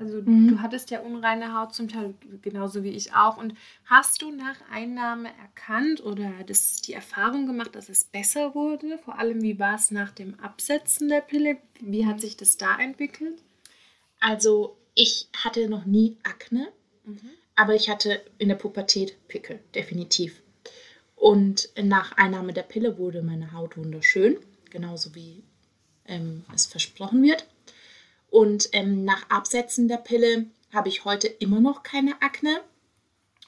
Also 0.00 0.20
mhm. 0.20 0.48
du 0.48 0.60
hattest 0.60 0.90
ja 0.90 1.00
unreine 1.00 1.56
Haut 1.56 1.72
zum 1.72 1.86
Teil, 1.86 2.14
genauso 2.42 2.82
wie 2.82 2.90
ich 2.90 3.14
auch. 3.14 3.36
Und 3.36 3.54
hast 3.84 4.20
du 4.20 4.32
nach 4.32 4.56
Einnahme 4.72 5.28
erkannt 5.40 6.04
oder 6.04 6.32
das, 6.48 6.82
die 6.82 6.94
Erfahrung 6.94 7.46
gemacht, 7.46 7.76
dass 7.76 7.88
es 7.88 8.02
besser 8.02 8.56
wurde? 8.56 8.98
Vor 8.98 9.20
allem, 9.20 9.40
wie 9.40 9.60
war 9.60 9.76
es 9.76 9.92
nach 9.92 10.10
dem 10.10 10.38
Absetzen 10.40 11.08
der 11.08 11.20
Pille? 11.20 11.58
Wie 11.78 12.06
hat 12.06 12.20
sich 12.20 12.36
das 12.36 12.56
da 12.56 12.76
entwickelt? 12.76 13.40
Also 14.18 14.76
ich 14.98 15.28
hatte 15.32 15.68
noch 15.68 15.84
nie 15.84 16.16
Akne, 16.24 16.72
mhm. 17.04 17.30
aber 17.54 17.76
ich 17.76 17.88
hatte 17.88 18.20
in 18.38 18.48
der 18.48 18.56
Pubertät 18.56 19.16
Pickel, 19.28 19.60
definitiv. 19.72 20.42
Und 21.14 21.68
nach 21.80 22.16
Einnahme 22.16 22.52
der 22.52 22.64
Pille 22.64 22.98
wurde 22.98 23.22
meine 23.22 23.52
Haut 23.52 23.76
wunderschön, 23.76 24.38
genauso 24.70 25.14
wie 25.14 25.44
ähm, 26.04 26.44
es 26.52 26.66
versprochen 26.66 27.22
wird. 27.22 27.46
Und 28.28 28.70
ähm, 28.72 29.04
nach 29.04 29.30
Absetzen 29.30 29.86
der 29.86 29.98
Pille 29.98 30.46
habe 30.72 30.88
ich 30.88 31.04
heute 31.04 31.28
immer 31.28 31.60
noch 31.60 31.84
keine 31.84 32.20
Akne 32.20 32.60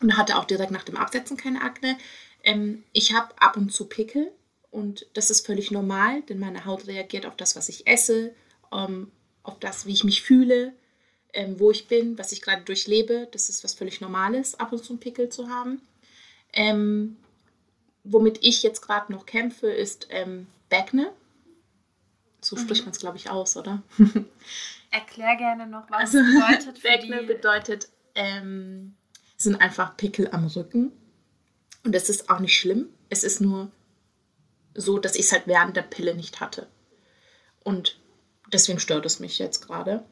und 0.01 0.17
hatte 0.17 0.39
auch 0.39 0.45
direkt 0.45 0.71
nach 0.71 0.85
dem 0.85 0.97
Absetzen 0.97 1.37
keine 1.37 1.63
Akne. 1.63 1.99
Ähm, 2.45 2.85
ich 2.93 3.13
habe 3.13 3.35
ab 3.43 3.57
und 3.57 3.73
zu 3.73 3.87
Pickel 3.87 4.31
und 4.71 5.09
das 5.15 5.31
ist 5.31 5.45
völlig 5.45 5.73
normal, 5.73 6.23
denn 6.23 6.39
meine 6.39 6.65
Haut 6.65 6.87
reagiert 6.87 7.27
auf 7.27 7.37
das, 7.37 7.57
was 7.57 7.69
ich 7.69 7.89
esse, 7.89 8.37
ähm, 8.73 9.11
auf 9.43 9.59
das, 9.59 9.87
wie 9.87 9.93
ich 9.93 10.05
mich 10.05 10.23
fühle, 10.23 10.75
ähm, 11.33 11.59
wo 11.59 11.71
ich 11.71 11.89
bin, 11.89 12.19
was 12.19 12.33
ich 12.33 12.43
gerade 12.43 12.63
durchlebe. 12.63 13.29
Das 13.33 13.49
ist 13.49 13.65
was 13.65 13.75
völlig 13.75 14.01
Normales, 14.01 14.59
ab 14.59 14.73
und 14.73 14.85
zu 14.85 14.93
einen 14.93 15.01
Pickel 15.01 15.29
zu 15.29 15.49
haben. 15.49 15.81
Ähm, 16.53 17.17
womit 18.05 18.39
ich 18.43 18.63
jetzt 18.63 18.83
gerade 18.83 19.13
noch 19.13 19.27
kämpfe, 19.27 19.71
ist 19.71 20.09
ähm, 20.11 20.47
Backne. 20.69 21.13
So 22.41 22.57
mhm. 22.57 22.61
spricht 22.61 22.85
man 22.85 22.93
es, 22.93 22.99
glaube 22.99 23.17
ich, 23.17 23.31
aus, 23.31 23.57
oder? 23.57 23.83
Erklär 24.91 25.37
gerne 25.37 25.67
noch, 25.67 25.89
was 25.91 26.15
also, 26.15 26.19
bedeutet 26.19 26.79
für 26.79 26.89
Backne 26.89 27.21
die... 27.21 27.27
bedeutet, 27.27 27.89
ähm, 28.15 28.95
sind 29.37 29.57
einfach 29.57 29.97
Pickel 29.97 30.29
am 30.33 30.47
Rücken. 30.47 30.93
Und 31.85 31.95
das 31.95 32.09
ist 32.09 32.29
auch 32.29 32.41
nicht 32.41 32.59
schlimm. 32.59 32.89
Es 33.09 33.25
ist 33.25 33.41
nur 33.41 33.71
so, 34.75 34.99
dass 34.99 35.15
ich 35.15 35.27
es 35.27 35.33
halt 35.33 35.47
während 35.47 35.77
der 35.77 35.83
Pille 35.83 36.15
nicht 36.15 36.41
hatte. 36.41 36.67
Und 37.63 37.99
deswegen 38.53 38.81
stört 38.81 39.07
es 39.07 39.21
mich 39.21 39.39
jetzt 39.39 39.67
gerade. 39.67 40.05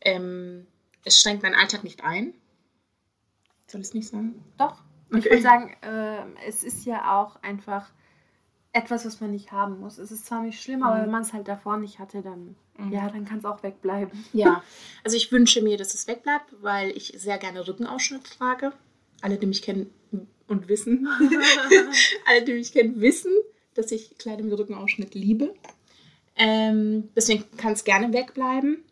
Ähm, 0.00 0.66
es 1.04 1.20
schränkt 1.20 1.42
meinen 1.42 1.54
Alltag 1.54 1.84
nicht 1.84 2.04
ein. 2.04 2.34
Soll 3.66 3.80
ich 3.80 3.88
es 3.88 3.94
nicht 3.94 4.08
sagen? 4.08 4.44
Doch. 4.56 4.82
Okay. 5.10 5.18
Ich 5.18 5.24
würde 5.24 5.42
sagen, 5.42 5.76
äh, 5.82 6.46
es 6.46 6.62
ist 6.62 6.84
ja 6.84 7.18
auch 7.18 7.42
einfach 7.42 7.90
etwas, 8.72 9.06
was 9.06 9.20
man 9.20 9.30
nicht 9.30 9.52
haben 9.52 9.80
muss. 9.80 9.98
Es 9.98 10.12
ist 10.12 10.26
zwar 10.26 10.42
nicht 10.42 10.62
schlimm, 10.62 10.82
aber 10.82 10.96
mhm. 10.96 11.02
wenn 11.02 11.10
man 11.10 11.22
es 11.22 11.32
halt 11.32 11.48
davor 11.48 11.78
nicht 11.78 11.98
hatte, 11.98 12.22
dann, 12.22 12.56
mhm. 12.76 12.92
ja, 12.92 13.08
dann 13.08 13.24
kann 13.24 13.38
es 13.38 13.44
auch 13.44 13.62
wegbleiben. 13.62 14.24
Ja, 14.32 14.62
also 15.04 15.16
ich 15.16 15.32
wünsche 15.32 15.62
mir, 15.62 15.76
dass 15.76 15.94
es 15.94 16.06
wegbleibt, 16.06 16.54
weil 16.60 16.90
ich 16.90 17.14
sehr 17.16 17.38
gerne 17.38 17.66
Rückenausschnitt 17.66 18.24
trage. 18.24 18.72
Alle, 19.20 19.36
die 19.36 19.46
mich 19.46 19.62
kennen 19.62 19.90
und 20.46 20.68
wissen, 20.68 21.08
alle, 22.26 22.44
die 22.44 22.52
mich 22.52 22.72
kennen, 22.72 23.00
wissen, 23.00 23.32
dass 23.74 23.90
ich 23.90 24.16
Kleider 24.18 24.44
mit 24.44 24.56
Rückenausschnitt 24.56 25.14
liebe. 25.14 25.54
Ähm, 26.36 27.08
deswegen 27.16 27.44
kann 27.56 27.72
es 27.72 27.84
gerne 27.84 28.12
wegbleiben. 28.12 28.84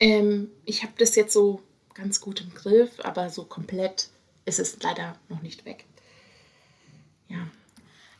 Ähm, 0.00 0.50
ich 0.64 0.82
habe 0.82 0.92
das 0.98 1.14
jetzt 1.16 1.32
so 1.32 1.62
ganz 1.94 2.20
gut 2.20 2.40
im 2.40 2.52
Griff, 2.54 3.00
aber 3.02 3.30
so 3.30 3.44
komplett 3.44 4.10
ist 4.44 4.58
es 4.58 4.82
leider 4.82 5.16
noch 5.28 5.42
nicht 5.42 5.64
weg. 5.64 5.84
Ja. 7.28 7.48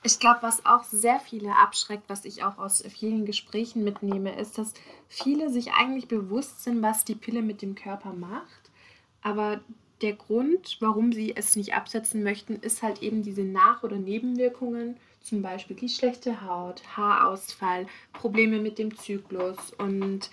Ich 0.03 0.19
glaube, 0.19 0.43
was 0.43 0.65
auch 0.65 0.85
sehr 0.85 1.21
viele 1.21 1.57
abschreckt, 1.57 2.09
was 2.09 2.25
ich 2.25 2.45
auch 2.45 2.59
aus 2.59 2.83
vielen 2.89 3.27
Gesprächen 3.27 3.83
mitnehme, 3.83 4.39
ist, 4.39 4.57
dass 4.57 4.73
viele 5.09 5.51
sich 5.51 5.73
eigentlich 5.73 6.07
bewusst 6.09 6.63
sind, 6.63 6.81
was 6.81 7.05
die 7.05 7.15
Pille 7.15 7.43
mit 7.43 7.61
dem 7.61 7.75
Körper 7.75 8.13
macht. 8.13 8.71
Aber 9.23 9.61
der 10.03 10.13
Grund, 10.13 10.77
warum 10.81 11.13
sie 11.13 11.35
es 11.35 11.57
nicht 11.57 11.75
absetzen 11.75 12.23
möchten, 12.23 12.57
ist 12.57 12.83
halt 12.83 13.03
eben 13.03 13.23
diese 13.23 13.43
Nach- 13.43 13.83
oder 13.83 13.97
Nebenwirkungen, 13.97 14.97
zum 15.21 15.43
Beispiel 15.43 15.75
die 15.75 15.89
schlechte 15.89 16.43
Haut, 16.43 16.83
Haarausfall, 16.97 17.87
Probleme 18.13 18.61
mit 18.61 18.79
dem 18.79 18.97
Zyklus 18.97 19.73
und 19.79 20.31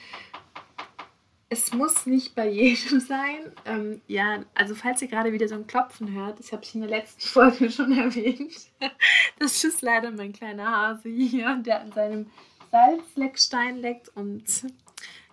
es 1.53 1.72
muss 1.72 2.07
nicht 2.07 2.33
bei 2.33 2.50
jedem 2.50 3.00
sein. 3.07 3.51
Ähm, 3.65 4.01
ja, 4.07 4.43
also 4.55 4.74
falls 4.75 5.01
ihr 5.01 5.07
gerade 5.07 5.31
wieder 5.31 5.48
so 5.48 5.55
ein 5.55 5.67
Klopfen 5.67 6.12
hört, 6.13 6.39
das 6.39 6.51
habe 6.51 6.63
ich 6.63 6.74
in 6.75 6.81
der 6.81 6.89
letzten 6.89 7.22
Folge 7.27 7.72
schon 7.72 7.98
erwähnt. 7.98 8.53
Das 9.39 9.63
ist 9.63 9.81
leider 9.81 10.12
mein 10.12 10.31
kleiner 10.31 10.69
Hase 10.69 11.10
hier, 11.10 11.55
der 11.65 11.81
an 11.81 11.91
seinem 11.91 12.27
Salzleckstein 12.72 13.77
leckt 13.77 14.10
und 14.15 14.43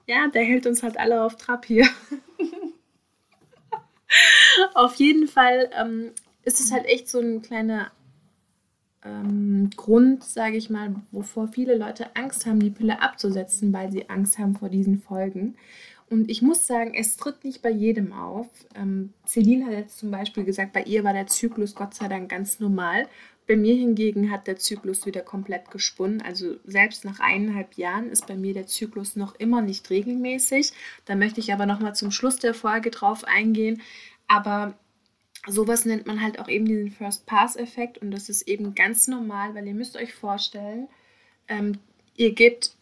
ja, 0.06 0.26
der 0.28 0.42
hält 0.42 0.66
uns 0.66 0.82
halt 0.82 0.98
alle 0.98 1.22
auf 1.22 1.36
Trab 1.36 1.64
hier. 1.64 1.88
auf 4.74 4.94
jeden 4.96 5.28
Fall 5.28 5.70
ähm, 5.78 6.12
ist 6.42 6.60
es 6.60 6.72
halt 6.72 6.86
echt 6.86 7.08
so 7.08 7.20
ein 7.20 7.42
kleiner 7.42 7.92
ähm, 9.04 9.70
Grund, 9.76 10.24
sage 10.24 10.56
ich 10.56 10.70
mal, 10.70 10.94
wovor 11.12 11.48
viele 11.48 11.76
Leute 11.76 12.14
Angst 12.16 12.46
haben, 12.46 12.60
die 12.60 12.70
Pille 12.70 13.00
abzusetzen, 13.00 13.72
weil 13.72 13.90
sie 13.92 14.08
Angst 14.08 14.38
haben 14.38 14.56
vor 14.56 14.68
diesen 14.68 15.00
Folgen. 15.00 15.56
Und 16.10 16.28
ich 16.28 16.42
muss 16.42 16.66
sagen, 16.66 16.92
es 16.94 17.16
tritt 17.16 17.44
nicht 17.44 17.62
bei 17.62 17.70
jedem 17.70 18.12
auf. 18.12 18.48
Ähm, 18.74 19.12
Celine 19.24 19.66
hat 19.66 19.72
jetzt 19.72 19.98
zum 19.98 20.10
Beispiel 20.10 20.44
gesagt, 20.44 20.72
bei 20.72 20.82
ihr 20.82 21.04
war 21.04 21.12
der 21.12 21.28
Zyklus 21.28 21.76
Gott 21.76 21.94
sei 21.94 22.08
Dank 22.08 22.28
ganz 22.28 22.58
normal. 22.58 23.08
Bei 23.46 23.54
mir 23.56 23.74
hingegen 23.74 24.30
hat 24.30 24.48
der 24.48 24.56
Zyklus 24.56 25.06
wieder 25.06 25.22
komplett 25.22 25.70
gesponnen. 25.70 26.20
Also 26.20 26.56
selbst 26.64 27.04
nach 27.04 27.20
eineinhalb 27.20 27.74
Jahren 27.74 28.10
ist 28.10 28.26
bei 28.26 28.34
mir 28.34 28.54
der 28.54 28.66
Zyklus 28.66 29.14
noch 29.14 29.36
immer 29.36 29.62
nicht 29.62 29.88
regelmäßig. 29.88 30.72
Da 31.04 31.14
möchte 31.14 31.38
ich 31.38 31.52
aber 31.52 31.64
nochmal 31.64 31.94
zum 31.94 32.10
Schluss 32.10 32.36
der 32.40 32.54
Folge 32.54 32.90
drauf 32.90 33.22
eingehen. 33.22 33.80
Aber 34.26 34.74
sowas 35.46 35.84
nennt 35.84 36.08
man 36.08 36.20
halt 36.20 36.40
auch 36.40 36.48
eben 36.48 36.64
diesen 36.64 36.90
First-Pass-Effekt. 36.90 37.98
Und 37.98 38.10
das 38.10 38.28
ist 38.28 38.48
eben 38.48 38.74
ganz 38.74 39.06
normal, 39.06 39.54
weil 39.54 39.66
ihr 39.66 39.74
müsst 39.74 39.96
euch 39.96 40.12
vorstellen, 40.12 40.88
ähm, 41.46 41.78
ihr 42.16 42.34
gebt 42.34 42.74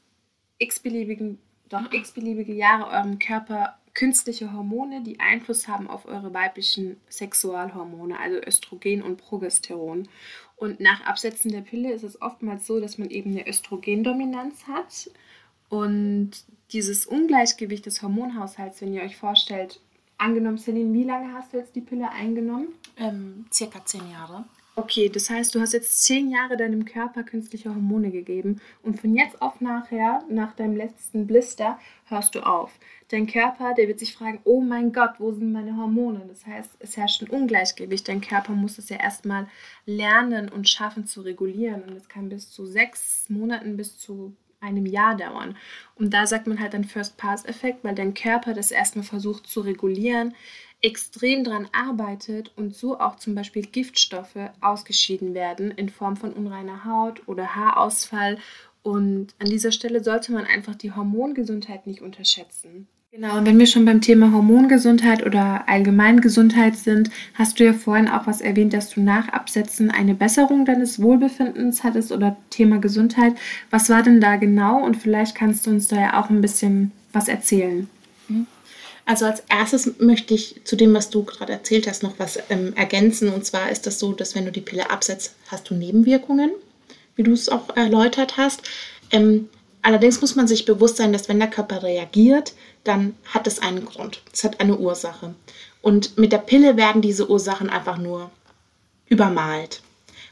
x-beliebigen 0.59 1.39
doch 1.69 1.93
x-beliebige 1.93 2.55
Jahre 2.55 2.89
eurem 2.89 3.19
Körper 3.19 3.79
künstliche 3.95 4.53
Hormone, 4.53 5.03
die 5.03 5.19
Einfluss 5.19 5.67
haben 5.67 5.91
auf 5.91 6.07
eure 6.07 6.33
weiblichen 6.33 7.01
Sexualhormone, 7.09 8.19
also 8.19 8.39
Östrogen 8.39 9.03
und 9.03 9.17
Progesteron. 9.17 10.09
Und 10.57 10.79
nach 10.79 11.05
Absetzen 11.05 11.51
der 11.51 11.63
Pille 11.63 11.93
ist 11.93 12.05
es 12.05 12.23
oftmals 12.23 12.67
so, 12.67 12.81
dass 12.81 12.99
man 12.99 13.11
eben 13.11 13.31
eine 13.33 13.49
Östrogendominanz 13.49 14.69
hat. 14.69 15.11
Und 15.69 16.31
dieses 16.73 17.07
Ungleichgewicht 17.07 17.87
des 17.87 18.03
Hormonhaushalts, 18.03 18.81
wenn 18.81 18.95
ihr 18.95 19.03
euch 19.03 19.17
vorstellt, 19.17 19.81
angenommen, 20.17 20.59
Celine, 20.59 20.93
wie 20.93 21.05
lange 21.05 21.33
hast 21.33 21.53
du 21.53 21.59
jetzt 21.59 21.75
die 21.75 21.81
Pille 21.81 22.11
eingenommen? 22.11 22.69
Ähm, 22.97 23.47
circa 23.53 23.85
zehn 23.85 24.11
Jahre. 24.11 24.45
Okay, 24.79 25.09
das 25.09 25.29
heißt, 25.29 25.57
du 25.57 25.61
hast 25.61 25.73
jetzt 25.73 26.05
zehn 26.05 26.31
Jahre 26.31 26.57
deinem 26.57 26.85
Körper 26.85 27.25
künstliche 27.25 27.69
Hormone 27.69 28.13
gegeben 28.13 28.61
und 28.85 29.01
von 29.01 29.13
jetzt 29.13 29.43
auf 29.43 29.61
nachher, 29.61 30.23
nach 30.31 30.55
deinem 30.55 30.77
letzten 30.77 31.27
Blister, 31.27 31.81
hörst 32.05 32.37
du 32.37 32.47
auf. 32.47 32.79
Dein 33.09 33.27
Körper, 33.27 33.75
der 33.75 33.89
wird 33.89 33.99
sich 33.99 34.15
fragen, 34.15 34.39
oh 34.45 34.61
mein 34.61 34.93
Gott, 34.93 35.15
wo 35.19 35.33
sind 35.33 35.51
meine 35.51 35.77
Hormone? 35.77 36.27
Das 36.29 36.47
heißt, 36.47 36.77
es 36.79 36.97
herrscht 36.97 37.23
ein 37.23 37.29
Ungleichgewicht. 37.29 38.07
Dein 38.07 38.21
Körper 38.21 38.53
muss 38.53 38.79
es 38.79 38.89
ja 38.89 38.99
erstmal 38.99 39.49
lernen 39.85 40.49
und 40.49 40.69
schaffen 40.69 41.07
zu 41.07 41.23
regulieren. 41.23 41.83
Und 41.83 41.97
es 41.97 42.09
kann 42.09 42.29
bis 42.29 42.49
zu 42.49 42.65
sechs 42.65 43.29
Monaten 43.29 43.77
bis 43.77 43.99
zu 43.99 44.37
einem 44.61 44.87
Jahr 44.87 45.17
dauern. 45.17 45.57
Und 45.97 46.15
da 46.15 46.27
sagt 46.27 46.47
man 46.47 46.61
halt 46.61 46.75
dann 46.75 46.85
First-Pass-Effekt, 46.85 47.83
weil 47.83 47.95
dein 47.95 48.15
Körper 48.15 48.55
das 48.55 48.71
erstmal 48.71 49.05
versucht 49.05 49.47
zu 49.47 49.61
regulieren, 49.61 50.35
extrem 50.81 51.45
daran 51.45 51.69
arbeitet 51.73 52.53
und 52.57 52.75
so 52.75 52.99
auch 53.01 53.17
zum 53.17 53.35
Beispiel 53.35 53.63
Giftstoffe 53.63 54.51
ausgeschieden 54.61 55.35
werden 55.35 55.71
in 55.73 55.89
Form 55.89 56.17
von 56.17 56.33
unreiner 56.33 56.85
Haut 56.85 57.27
oder 57.27 57.57
Haarausfall. 57.57 58.39
Und 58.83 59.35
an 59.39 59.49
dieser 59.49 59.73
Stelle 59.73 60.03
sollte 60.03 60.33
man 60.33 60.45
einfach 60.45 60.75
die 60.75 60.93
Hormongesundheit 60.93 61.87
nicht 61.87 62.01
unterschätzen. 62.01 62.87
Genau, 63.11 63.39
und 63.39 63.47
wenn 63.47 63.59
wir 63.59 63.67
schon 63.67 63.87
beim 63.87 64.03
Thema 64.03 64.33
Hormongesundheit 64.33 65.25
oder 65.25 65.67
Allgemeingesundheit 65.67 66.77
sind, 66.77 67.11
hast 67.35 67.59
du 67.59 67.65
ja 67.65 67.73
vorhin 67.73 68.07
auch 68.07 68.27
was 68.27 68.43
erwähnt, 68.43 68.75
dass 68.75 68.91
du 68.91 69.01
nach 69.01 69.31
Absetzen 69.31 69.91
eine 69.91 70.15
Besserung 70.15 70.67
deines 70.67 71.01
Wohlbefindens 71.01 71.83
hattest 71.85 72.13
oder 72.13 72.37
Thema 72.51 72.79
Gesundheit. 72.79 73.33
Was 73.71 73.89
war 73.89 74.03
denn 74.03 74.21
da 74.21 74.37
genau? 74.37 74.85
Und 74.85 74.99
vielleicht 74.99 75.35
kannst 75.35 75.67
du 75.67 75.71
uns 75.71 75.89
da 75.89 75.97
ja 75.97 76.21
auch 76.23 76.29
ein 76.29 76.43
bisschen 76.43 76.93
was 77.13 77.29
erzählen. 77.29 77.89
Also 79.09 79.25
als 79.25 79.43
erstes 79.49 79.99
möchte 80.01 80.35
ich 80.35 80.61
zu 80.65 80.77
dem, 80.77 80.93
was 80.93 81.09
du 81.09 81.25
gerade 81.25 81.55
erzählt 81.55 81.87
hast, 81.87 82.03
noch 82.03 82.19
was 82.19 82.39
ähm, 82.51 82.77
ergänzen. 82.77 83.33
Und 83.33 83.43
zwar 83.47 83.71
ist 83.71 83.87
das 83.87 83.99
so, 83.99 84.13
dass 84.13 84.35
wenn 84.35 84.45
du 84.45 84.53
die 84.53 84.61
Pille 84.61 84.91
absetzt, 84.91 85.35
hast 85.47 85.71
du 85.71 85.75
Nebenwirkungen, 85.75 86.51
wie 87.17 87.23
du 87.23 87.33
es 87.33 87.49
auch 87.49 87.75
erläutert 87.75 88.37
hast. 88.37 88.61
Ähm, 89.11 89.49
allerdings 89.81 90.21
muss 90.21 90.37
man 90.37 90.47
sich 90.47 90.67
bewusst 90.67 90.99
sein, 90.99 91.15
dass 91.15 91.27
wenn 91.27 91.39
der 91.39 91.49
Körper 91.49 91.83
reagiert, 91.83 92.53
dann 92.85 93.15
hat 93.25 93.47
es 93.47 93.61
einen 93.61 93.87
Grund. 93.87 94.21
Es 94.31 94.45
hat 94.45 94.61
eine 94.61 94.77
Ursache. 94.77 95.35
Und 95.81 96.19
mit 96.19 96.31
der 96.31 96.37
Pille 96.37 96.77
werden 96.77 97.01
diese 97.01 97.31
Ursachen 97.31 97.71
einfach 97.71 97.97
nur 97.97 98.31
übermalt. 99.07 99.81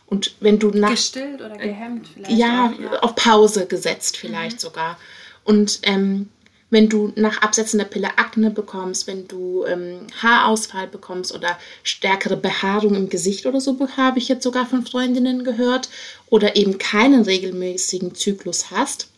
Und 0.05 0.35
wenn 0.41 0.59
du 0.59 0.69
nach. 0.69 0.91
Gestillt 0.91 1.41
oder 1.41 1.57
gehemmt 1.57 2.09
vielleicht. 2.13 2.31
Ja, 2.31 2.67
auch, 2.67 2.79
ja. 2.79 2.99
auf 3.01 3.15
Pause 3.15 3.65
gesetzt 3.65 4.19
vielleicht 4.19 4.57
mhm. 4.57 4.61
sogar. 4.61 4.99
Und 5.45 5.79
ähm, 5.85 6.29
wenn 6.71 6.89
du 6.89 7.13
nach 7.15 7.43
Absetzen 7.43 7.79
der 7.79 7.87
Pille 7.87 8.19
Akne 8.19 8.51
bekommst, 8.51 9.07
wenn 9.07 9.29
du 9.29 9.65
ähm, 9.67 10.01
Haarausfall 10.21 10.89
bekommst 10.89 11.33
oder 11.33 11.59
stärkere 11.85 12.37
Behaarung 12.37 12.95
im 12.95 13.09
Gesicht 13.09 13.47
oder 13.47 13.61
so, 13.61 13.79
habe 13.97 14.19
ich 14.19 14.29
jetzt 14.29 14.43
sogar 14.43 14.67
von 14.67 14.85
Freundinnen 14.85 15.45
gehört, 15.45 15.89
oder 16.29 16.57
eben 16.57 16.79
keinen 16.79 17.23
regelmäßigen 17.23 18.15
Zyklus 18.15 18.71
hast, 18.71 19.09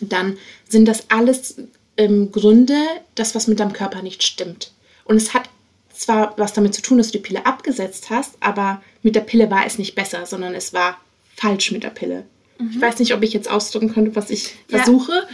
dann 0.00 0.38
sind 0.68 0.86
das 0.86 1.10
alles 1.10 1.56
ähm, 1.96 2.32
Gründe, 2.32 2.82
dass 3.14 3.34
was 3.34 3.46
mit 3.46 3.60
deinem 3.60 3.74
Körper 3.74 4.02
nicht 4.02 4.22
stimmt. 4.22 4.72
Und 5.04 5.16
es 5.16 5.34
hat 5.34 5.50
zwar 5.92 6.32
was 6.38 6.54
damit 6.54 6.74
zu 6.74 6.80
tun, 6.80 6.96
dass 6.96 7.08
du 7.08 7.18
die 7.18 7.24
Pille 7.24 7.44
abgesetzt 7.44 8.08
hast, 8.08 8.34
aber 8.40 8.82
mit 9.02 9.14
der 9.14 9.20
Pille 9.20 9.50
war 9.50 9.66
es 9.66 9.76
nicht 9.76 9.94
besser, 9.94 10.24
sondern 10.24 10.54
es 10.54 10.72
war 10.72 10.98
falsch 11.36 11.72
mit 11.72 11.82
der 11.82 11.90
Pille. 11.90 12.24
Mhm. 12.58 12.70
Ich 12.70 12.80
weiß 12.80 12.98
nicht, 12.98 13.14
ob 13.14 13.22
ich 13.22 13.34
jetzt 13.34 13.50
ausdrücken 13.50 13.92
könnte, 13.92 14.16
was 14.16 14.30
ich 14.30 14.54
ja. 14.68 14.78
versuche 14.78 15.26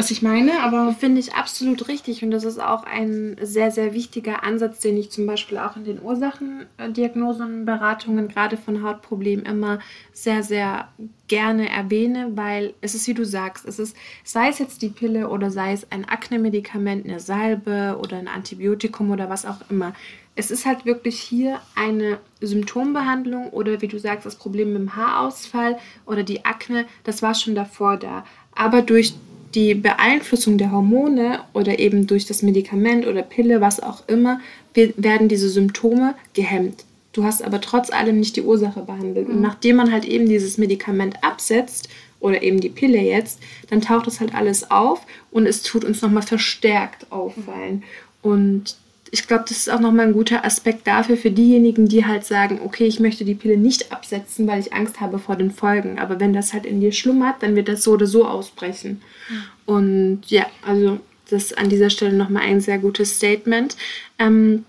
was 0.00 0.10
ich 0.10 0.22
meine, 0.22 0.62
aber. 0.62 0.94
Finde 0.98 1.20
ich 1.20 1.34
absolut 1.34 1.88
richtig 1.88 2.24
und 2.24 2.30
das 2.30 2.44
ist 2.44 2.58
auch 2.58 2.84
ein 2.84 3.36
sehr, 3.42 3.70
sehr 3.70 3.92
wichtiger 3.92 4.42
Ansatz, 4.44 4.80
den 4.80 4.96
ich 4.96 5.10
zum 5.10 5.26
Beispiel 5.26 5.58
auch 5.58 5.76
in 5.76 5.84
den 5.84 6.00
Ursachendiagnosen, 6.00 7.66
Beratungen, 7.66 8.28
gerade 8.28 8.56
von 8.56 8.82
Hautproblemen 8.82 9.44
immer 9.44 9.78
sehr, 10.14 10.42
sehr 10.42 10.88
gerne 11.28 11.68
erwähne, 11.68 12.32
weil 12.34 12.72
es 12.80 12.94
ist, 12.94 13.06
wie 13.08 13.14
du 13.14 13.26
sagst, 13.26 13.66
es 13.66 13.78
ist, 13.78 13.94
sei 14.24 14.48
es 14.48 14.58
jetzt 14.58 14.80
die 14.80 14.88
Pille 14.88 15.28
oder 15.28 15.50
sei 15.50 15.72
es 15.72 15.90
ein 15.92 16.06
Akne-Medikament, 16.06 17.04
eine 17.04 17.20
Salbe 17.20 17.98
oder 18.00 18.16
ein 18.16 18.28
Antibiotikum 18.28 19.10
oder 19.10 19.28
was 19.28 19.44
auch 19.44 19.58
immer. 19.68 19.92
Es 20.34 20.50
ist 20.50 20.64
halt 20.64 20.86
wirklich 20.86 21.20
hier 21.20 21.60
eine 21.74 22.18
Symptombehandlung 22.40 23.50
oder 23.50 23.82
wie 23.82 23.88
du 23.88 23.98
sagst, 23.98 24.24
das 24.24 24.36
Problem 24.36 24.72
mit 24.72 24.80
dem 24.80 24.96
Haarausfall 24.96 25.76
oder 26.06 26.22
die 26.22 26.46
Akne, 26.46 26.86
das 27.04 27.20
war 27.20 27.34
schon 27.34 27.54
davor 27.54 27.98
da. 27.98 28.24
Aber 28.54 28.80
durch 28.80 29.14
die 29.54 29.74
Beeinflussung 29.74 30.58
der 30.58 30.70
Hormone 30.70 31.40
oder 31.52 31.78
eben 31.78 32.06
durch 32.06 32.26
das 32.26 32.42
Medikament 32.42 33.06
oder 33.06 33.22
Pille, 33.22 33.60
was 33.60 33.80
auch 33.80 34.06
immer, 34.08 34.40
werden 34.74 35.28
diese 35.28 35.48
Symptome 35.48 36.14
gehemmt. 36.34 36.84
Du 37.12 37.24
hast 37.24 37.42
aber 37.42 37.60
trotz 37.60 37.90
allem 37.90 38.20
nicht 38.20 38.36
die 38.36 38.42
Ursache 38.42 38.82
behandelt. 38.82 39.28
Und 39.28 39.36
mhm. 39.36 39.42
nachdem 39.42 39.76
man 39.76 39.90
halt 39.90 40.04
eben 40.04 40.28
dieses 40.28 40.58
Medikament 40.58 41.24
absetzt 41.24 41.88
oder 42.20 42.42
eben 42.42 42.60
die 42.60 42.68
Pille 42.68 43.00
jetzt, 43.00 43.40
dann 43.68 43.80
taucht 43.80 44.06
das 44.06 44.20
halt 44.20 44.34
alles 44.34 44.70
auf 44.70 45.04
und 45.32 45.46
es 45.46 45.62
tut 45.62 45.84
uns 45.84 46.02
nochmal 46.02 46.22
verstärkt 46.22 47.10
auffallen. 47.10 47.82
Und 48.22 48.76
ich 49.12 49.26
glaube, 49.26 49.44
das 49.48 49.58
ist 49.58 49.70
auch 49.70 49.80
nochmal 49.80 50.06
ein 50.06 50.12
guter 50.12 50.44
Aspekt 50.44 50.86
dafür, 50.86 51.16
für 51.16 51.30
diejenigen, 51.30 51.88
die 51.88 52.06
halt 52.06 52.24
sagen, 52.24 52.60
okay, 52.64 52.86
ich 52.86 53.00
möchte 53.00 53.24
die 53.24 53.34
Pille 53.34 53.56
nicht 53.56 53.92
absetzen, 53.92 54.46
weil 54.46 54.60
ich 54.60 54.72
Angst 54.72 55.00
habe 55.00 55.18
vor 55.18 55.36
den 55.36 55.50
Folgen. 55.50 55.98
Aber 55.98 56.20
wenn 56.20 56.32
das 56.32 56.52
halt 56.52 56.64
in 56.64 56.80
dir 56.80 56.92
schlummert, 56.92 57.42
dann 57.42 57.56
wird 57.56 57.68
das 57.68 57.82
so 57.82 57.92
oder 57.92 58.06
so 58.06 58.24
ausbrechen. 58.24 59.02
Mhm. 59.28 59.42
Und 59.66 60.20
ja, 60.28 60.46
also 60.64 61.00
das 61.28 61.44
ist 61.44 61.58
an 61.58 61.68
dieser 61.68 61.90
Stelle 61.90 62.16
nochmal 62.16 62.42
ein 62.42 62.60
sehr 62.60 62.78
gutes 62.78 63.16
Statement. 63.16 63.76
Ähm, 64.18 64.64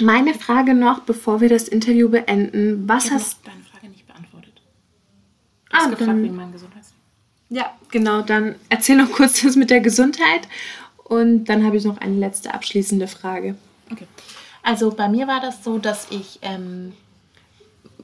meine 0.00 0.34
Frage 0.34 0.74
noch, 0.74 1.00
bevor 1.00 1.40
wir 1.42 1.50
das 1.50 1.68
Interview 1.68 2.08
beenden, 2.08 2.84
was 2.86 3.06
ich 3.06 3.12
hast... 3.12 3.38
deine 3.44 3.62
Frage 3.70 3.88
nicht 3.88 4.06
beantwortet. 4.06 4.62
Du 5.70 5.76
ah, 5.76 5.94
dann, 5.98 6.22
wegen 6.22 6.36
meiner 6.36 6.52
Gesundheit. 6.52 6.82
Ja, 7.50 7.72
genau, 7.90 8.22
dann 8.22 8.54
erzähl 8.70 8.96
noch 8.96 9.12
kurz 9.12 9.42
das 9.42 9.56
mit 9.56 9.68
der 9.68 9.80
Gesundheit 9.80 10.48
und 11.04 11.44
dann 11.44 11.66
habe 11.66 11.76
ich 11.76 11.84
noch 11.84 11.98
eine 11.98 12.16
letzte 12.16 12.54
abschließende 12.54 13.06
Frage. 13.06 13.54
Okay. 13.92 14.06
Also 14.62 14.90
bei 14.90 15.08
mir 15.08 15.26
war 15.26 15.40
das 15.40 15.64
so, 15.64 15.78
dass 15.78 16.06
ich 16.10 16.38
ähm, 16.42 16.92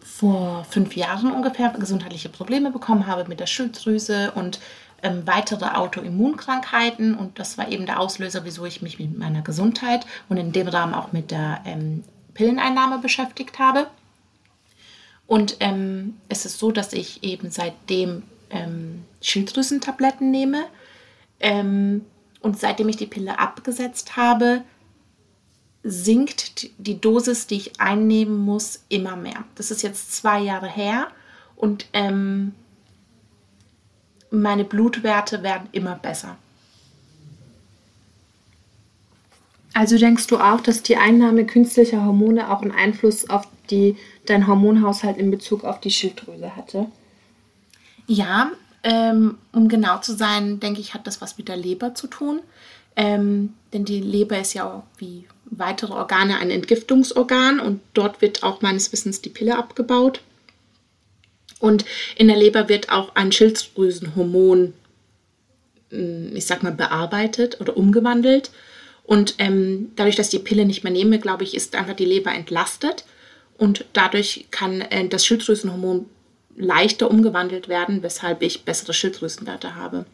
vor 0.00 0.64
fünf 0.64 0.96
Jahren 0.96 1.32
ungefähr 1.32 1.70
gesundheitliche 1.70 2.28
Probleme 2.28 2.70
bekommen 2.70 3.06
habe 3.06 3.28
mit 3.28 3.40
der 3.40 3.46
Schilddrüse 3.46 4.32
und 4.32 4.58
ähm, 5.02 5.22
weitere 5.26 5.66
Autoimmunkrankheiten. 5.66 7.14
Und 7.14 7.38
das 7.38 7.58
war 7.58 7.68
eben 7.70 7.86
der 7.86 8.00
Auslöser, 8.00 8.44
wieso 8.44 8.64
ich 8.64 8.82
mich 8.82 8.98
mit 8.98 9.16
meiner 9.16 9.42
Gesundheit 9.42 10.06
und 10.28 10.36
in 10.36 10.52
dem 10.52 10.68
Rahmen 10.68 10.94
auch 10.94 11.12
mit 11.12 11.30
der 11.30 11.60
ähm, 11.64 12.02
Pilleneinnahme 12.34 12.98
beschäftigt 12.98 13.58
habe. 13.58 13.86
Und 15.26 15.58
ähm, 15.60 16.16
es 16.28 16.46
ist 16.46 16.58
so, 16.58 16.72
dass 16.72 16.92
ich 16.92 17.22
eben 17.22 17.50
seitdem 17.50 18.22
ähm, 18.50 19.04
Schilddrüsentabletten 19.20 20.30
nehme. 20.30 20.64
Ähm, 21.38 22.04
und 22.40 22.58
seitdem 22.58 22.88
ich 22.88 22.96
die 22.96 23.06
Pille 23.06 23.38
abgesetzt 23.38 24.16
habe, 24.16 24.62
sinkt 25.82 26.70
die 26.78 27.00
Dosis, 27.00 27.46
die 27.46 27.56
ich 27.56 27.80
einnehmen 27.80 28.36
muss, 28.38 28.84
immer 28.88 29.16
mehr. 29.16 29.44
Das 29.54 29.70
ist 29.70 29.82
jetzt 29.82 30.12
zwei 30.14 30.40
Jahre 30.40 30.68
her 30.68 31.08
und 31.56 31.86
ähm, 31.92 32.54
meine 34.30 34.64
Blutwerte 34.64 35.42
werden 35.42 35.68
immer 35.72 35.94
besser. 35.94 36.36
Also 39.74 39.96
denkst 39.96 40.26
du 40.26 40.38
auch, 40.38 40.60
dass 40.60 40.82
die 40.82 40.96
Einnahme 40.96 41.46
künstlicher 41.46 42.04
Hormone 42.04 42.50
auch 42.50 42.62
einen 42.62 42.72
Einfluss 42.72 43.30
auf 43.30 43.46
die, 43.70 43.96
deinen 44.26 44.46
Hormonhaushalt 44.46 45.16
in 45.16 45.30
Bezug 45.30 45.62
auf 45.64 45.80
die 45.80 45.90
Schilddrüse 45.90 46.56
hatte? 46.56 46.86
Ja, 48.06 48.50
ähm, 48.82 49.38
um 49.52 49.68
genau 49.68 49.98
zu 49.98 50.16
sein, 50.16 50.60
denke 50.60 50.80
ich, 50.80 50.94
hat 50.94 51.06
das 51.06 51.20
was 51.20 51.38
mit 51.38 51.48
der 51.48 51.56
Leber 51.56 51.94
zu 51.94 52.08
tun. 52.08 52.40
Ähm, 52.96 53.54
denn 53.72 53.84
die 53.84 54.00
Leber 54.00 54.40
ist 54.40 54.54
ja 54.54 54.64
auch 54.68 54.82
wie 54.96 55.26
weitere 55.50 55.92
Organe 55.92 56.38
ein 56.38 56.50
Entgiftungsorgan 56.50 57.60
und 57.60 57.80
dort 57.94 58.20
wird 58.22 58.42
auch 58.42 58.62
meines 58.62 58.92
Wissens 58.92 59.20
die 59.20 59.30
Pille 59.30 59.56
abgebaut. 59.56 60.20
Und 61.60 61.84
in 62.16 62.28
der 62.28 62.36
Leber 62.36 62.68
wird 62.68 62.90
auch 62.90 63.14
ein 63.16 63.32
Schilddrüsenhormon, 63.32 64.74
hm, 65.90 66.36
ich 66.36 66.46
sag 66.46 66.62
mal, 66.62 66.72
bearbeitet 66.72 67.60
oder 67.60 67.76
umgewandelt. 67.76 68.50
Und 69.04 69.34
ähm, 69.38 69.92
dadurch, 69.96 70.16
dass 70.16 70.32
ich 70.32 70.38
die 70.38 70.44
Pille 70.44 70.64
nicht 70.64 70.84
mehr 70.84 70.92
nehme, 70.92 71.18
glaube 71.18 71.44
ich, 71.44 71.54
ist 71.54 71.74
einfach 71.74 71.96
die 71.96 72.04
Leber 72.04 72.32
entlastet. 72.32 73.04
Und 73.56 73.86
dadurch 73.92 74.46
kann 74.50 74.82
äh, 74.82 75.08
das 75.08 75.26
Schilddrüsenhormon 75.26 76.06
leichter 76.56 77.10
umgewandelt 77.10 77.68
werden, 77.68 78.02
weshalb 78.02 78.42
ich 78.42 78.64
bessere 78.64 78.92
Schilddrüsenwerte 78.92 79.76
habe. 79.76 80.04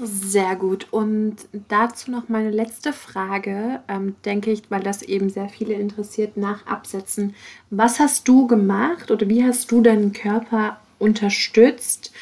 Sehr 0.00 0.56
gut. 0.56 0.88
Und 0.90 1.36
dazu 1.68 2.10
noch 2.10 2.28
meine 2.28 2.50
letzte 2.50 2.92
Frage, 2.92 3.80
ähm, 3.88 4.16
denke 4.24 4.50
ich, 4.50 4.62
weil 4.68 4.82
das 4.82 5.02
eben 5.02 5.30
sehr 5.30 5.48
viele 5.48 5.74
interessiert, 5.74 6.36
nach 6.36 6.66
Absetzen. 6.66 7.34
Was 7.70 8.00
hast 8.00 8.26
du 8.26 8.46
gemacht 8.48 9.10
oder 9.12 9.28
wie 9.28 9.44
hast 9.44 9.70
du 9.70 9.82
deinen 9.82 10.12
Körper 10.12 10.80
unterstützt, 10.98 12.12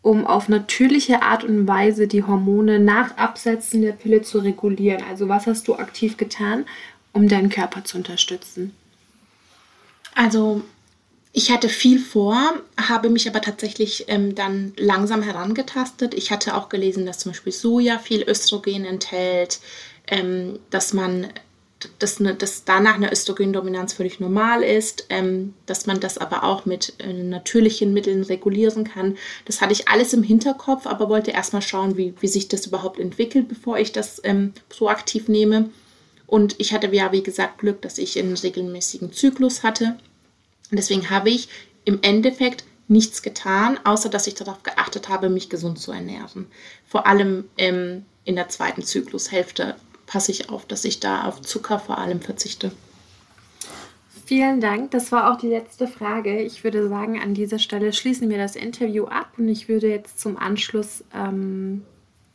um 0.00 0.26
auf 0.26 0.48
natürliche 0.48 1.22
Art 1.22 1.44
und 1.44 1.68
Weise 1.68 2.06
die 2.06 2.22
Hormone 2.22 2.80
nach 2.80 3.16
Absetzen 3.18 3.82
der 3.82 3.92
Pille 3.92 4.22
zu 4.22 4.38
regulieren? 4.38 5.02
Also 5.08 5.28
was 5.28 5.46
hast 5.46 5.68
du 5.68 5.74
aktiv 5.74 6.16
getan, 6.16 6.64
um 7.12 7.28
deinen 7.28 7.50
Körper 7.50 7.84
zu 7.84 7.98
unterstützen? 7.98 8.74
Also 10.14 10.62
ich 11.38 11.50
hatte 11.50 11.68
viel 11.68 11.98
vor, 11.98 12.54
habe 12.80 13.10
mich 13.10 13.28
aber 13.28 13.42
tatsächlich 13.42 14.06
ähm, 14.08 14.34
dann 14.34 14.72
langsam 14.78 15.20
herangetastet. 15.20 16.14
Ich 16.14 16.30
hatte 16.30 16.56
auch 16.56 16.70
gelesen, 16.70 17.04
dass 17.04 17.18
zum 17.18 17.32
Beispiel 17.32 17.52
Soja 17.52 17.98
viel 17.98 18.22
Östrogen 18.22 18.86
enthält, 18.86 19.60
ähm, 20.06 20.58
dass 20.70 20.94
man 20.94 21.26
dass, 21.98 22.20
ne, 22.20 22.34
dass 22.34 22.64
danach 22.64 22.94
eine 22.94 23.12
Östrogendominanz 23.12 23.92
völlig 23.92 24.18
normal 24.18 24.62
ist, 24.62 25.08
ähm, 25.10 25.52
dass 25.66 25.86
man 25.86 26.00
das 26.00 26.16
aber 26.16 26.42
auch 26.42 26.64
mit 26.64 26.94
äh, 27.00 27.12
natürlichen 27.12 27.92
Mitteln 27.92 28.22
regulieren 28.22 28.84
kann. 28.84 29.18
Das 29.44 29.60
hatte 29.60 29.74
ich 29.74 29.88
alles 29.88 30.14
im 30.14 30.22
Hinterkopf, 30.22 30.86
aber 30.86 31.10
wollte 31.10 31.32
erstmal 31.32 31.60
schauen, 31.60 31.98
wie, 31.98 32.14
wie 32.18 32.28
sich 32.28 32.48
das 32.48 32.64
überhaupt 32.64 32.98
entwickelt, 32.98 33.46
bevor 33.46 33.78
ich 33.78 33.92
das 33.92 34.22
ähm, 34.24 34.54
proaktiv 34.70 35.28
nehme. 35.28 35.68
Und 36.26 36.54
ich 36.56 36.72
hatte 36.72 36.88
ja, 36.96 37.12
wie 37.12 37.22
gesagt, 37.22 37.58
Glück, 37.58 37.82
dass 37.82 37.98
ich 37.98 38.18
einen 38.18 38.38
regelmäßigen 38.38 39.12
Zyklus 39.12 39.62
hatte 39.62 39.98
und 40.70 40.76
deswegen 40.76 41.10
habe 41.10 41.30
ich 41.30 41.48
im 41.84 41.98
Endeffekt 42.02 42.64
nichts 42.88 43.22
getan, 43.22 43.78
außer 43.84 44.08
dass 44.08 44.26
ich 44.26 44.34
darauf 44.34 44.62
geachtet 44.62 45.08
habe, 45.08 45.28
mich 45.28 45.48
gesund 45.48 45.78
zu 45.78 45.92
ernähren. 45.92 46.46
Vor 46.86 47.06
allem 47.06 47.44
ähm, 47.58 48.04
in 48.24 48.36
der 48.36 48.48
zweiten 48.48 48.82
Zyklushälfte 48.82 49.76
passe 50.06 50.30
ich 50.30 50.50
auf, 50.50 50.66
dass 50.66 50.84
ich 50.84 51.00
da 51.00 51.24
auf 51.24 51.40
Zucker 51.40 51.78
vor 51.78 51.98
allem 51.98 52.20
verzichte. 52.20 52.72
Vielen 54.24 54.60
Dank. 54.60 54.90
Das 54.90 55.12
war 55.12 55.32
auch 55.32 55.38
die 55.38 55.48
letzte 55.48 55.86
Frage. 55.86 56.40
Ich 56.42 56.64
würde 56.64 56.88
sagen, 56.88 57.20
an 57.20 57.34
dieser 57.34 57.60
Stelle 57.60 57.92
schließen 57.92 58.28
wir 58.28 58.38
das 58.38 58.56
Interview 58.56 59.04
ab 59.04 59.32
und 59.38 59.48
ich 59.48 59.68
würde 59.68 59.88
jetzt 59.88 60.18
zum 60.18 60.36
Anschluss 60.36 61.04
ähm, 61.14 61.82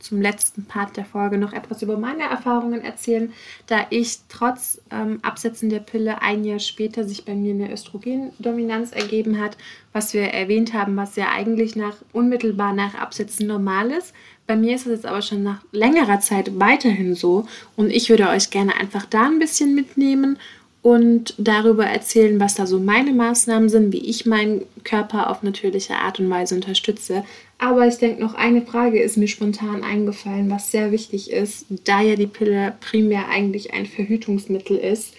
zum 0.01 0.21
letzten 0.21 0.65
Part 0.65 0.97
der 0.97 1.05
Folge 1.05 1.37
noch 1.37 1.53
etwas 1.53 1.81
über 1.81 1.97
meine 1.97 2.23
Erfahrungen 2.23 2.81
erzählen, 2.81 3.31
da 3.67 3.85
ich 3.89 4.19
trotz 4.29 4.81
ähm, 4.91 5.19
Absetzen 5.21 5.69
der 5.69 5.79
Pille 5.79 6.21
ein 6.21 6.43
Jahr 6.43 6.59
später 6.59 7.03
sich 7.03 7.25
bei 7.25 7.35
mir 7.35 7.53
eine 7.53 7.71
Östrogendominanz 7.71 8.91
ergeben 8.91 9.39
hat, 9.39 9.57
was 9.93 10.13
wir 10.13 10.23
erwähnt 10.23 10.73
haben, 10.73 10.95
was 10.97 11.15
ja 11.15 11.29
eigentlich 11.31 11.75
nach 11.75 11.97
unmittelbar 12.13 12.73
nach 12.73 12.95
Absetzen 12.95 13.47
normal 13.47 13.91
ist. 13.91 14.13
Bei 14.47 14.55
mir 14.55 14.75
ist 14.75 14.85
es 14.85 14.91
jetzt 14.91 15.05
aber 15.05 15.21
schon 15.21 15.43
nach 15.43 15.63
längerer 15.71 16.19
Zeit 16.19 16.59
weiterhin 16.59 17.15
so 17.15 17.45
und 17.75 17.89
ich 17.89 18.09
würde 18.09 18.27
euch 18.29 18.49
gerne 18.49 18.75
einfach 18.75 19.05
da 19.05 19.25
ein 19.25 19.39
bisschen 19.39 19.75
mitnehmen 19.75 20.37
und 20.81 21.35
darüber 21.37 21.85
erzählen, 21.85 22.39
was 22.39 22.55
da 22.55 22.65
so 22.65 22.79
meine 22.79 23.13
Maßnahmen 23.13 23.69
sind, 23.69 23.93
wie 23.93 24.09
ich 24.09 24.25
meinen 24.25 24.63
Körper 24.83 25.29
auf 25.29 25.43
natürliche 25.43 25.95
Art 25.95 26.19
und 26.19 26.29
Weise 26.29 26.55
unterstütze. 26.55 27.23
Aber 27.59 27.87
ich 27.87 27.97
denke, 27.97 28.21
noch 28.21 28.33
eine 28.33 28.63
Frage 28.63 28.99
ist 28.99 29.17
mir 29.17 29.27
spontan 29.27 29.83
eingefallen, 29.83 30.49
was 30.49 30.71
sehr 30.71 30.91
wichtig 30.91 31.31
ist, 31.31 31.65
da 31.85 32.01
ja 32.01 32.15
die 32.15 32.27
Pille 32.27 32.73
primär 32.81 33.29
eigentlich 33.29 33.73
ein 33.73 33.85
Verhütungsmittel 33.85 34.77
ist 34.77 35.13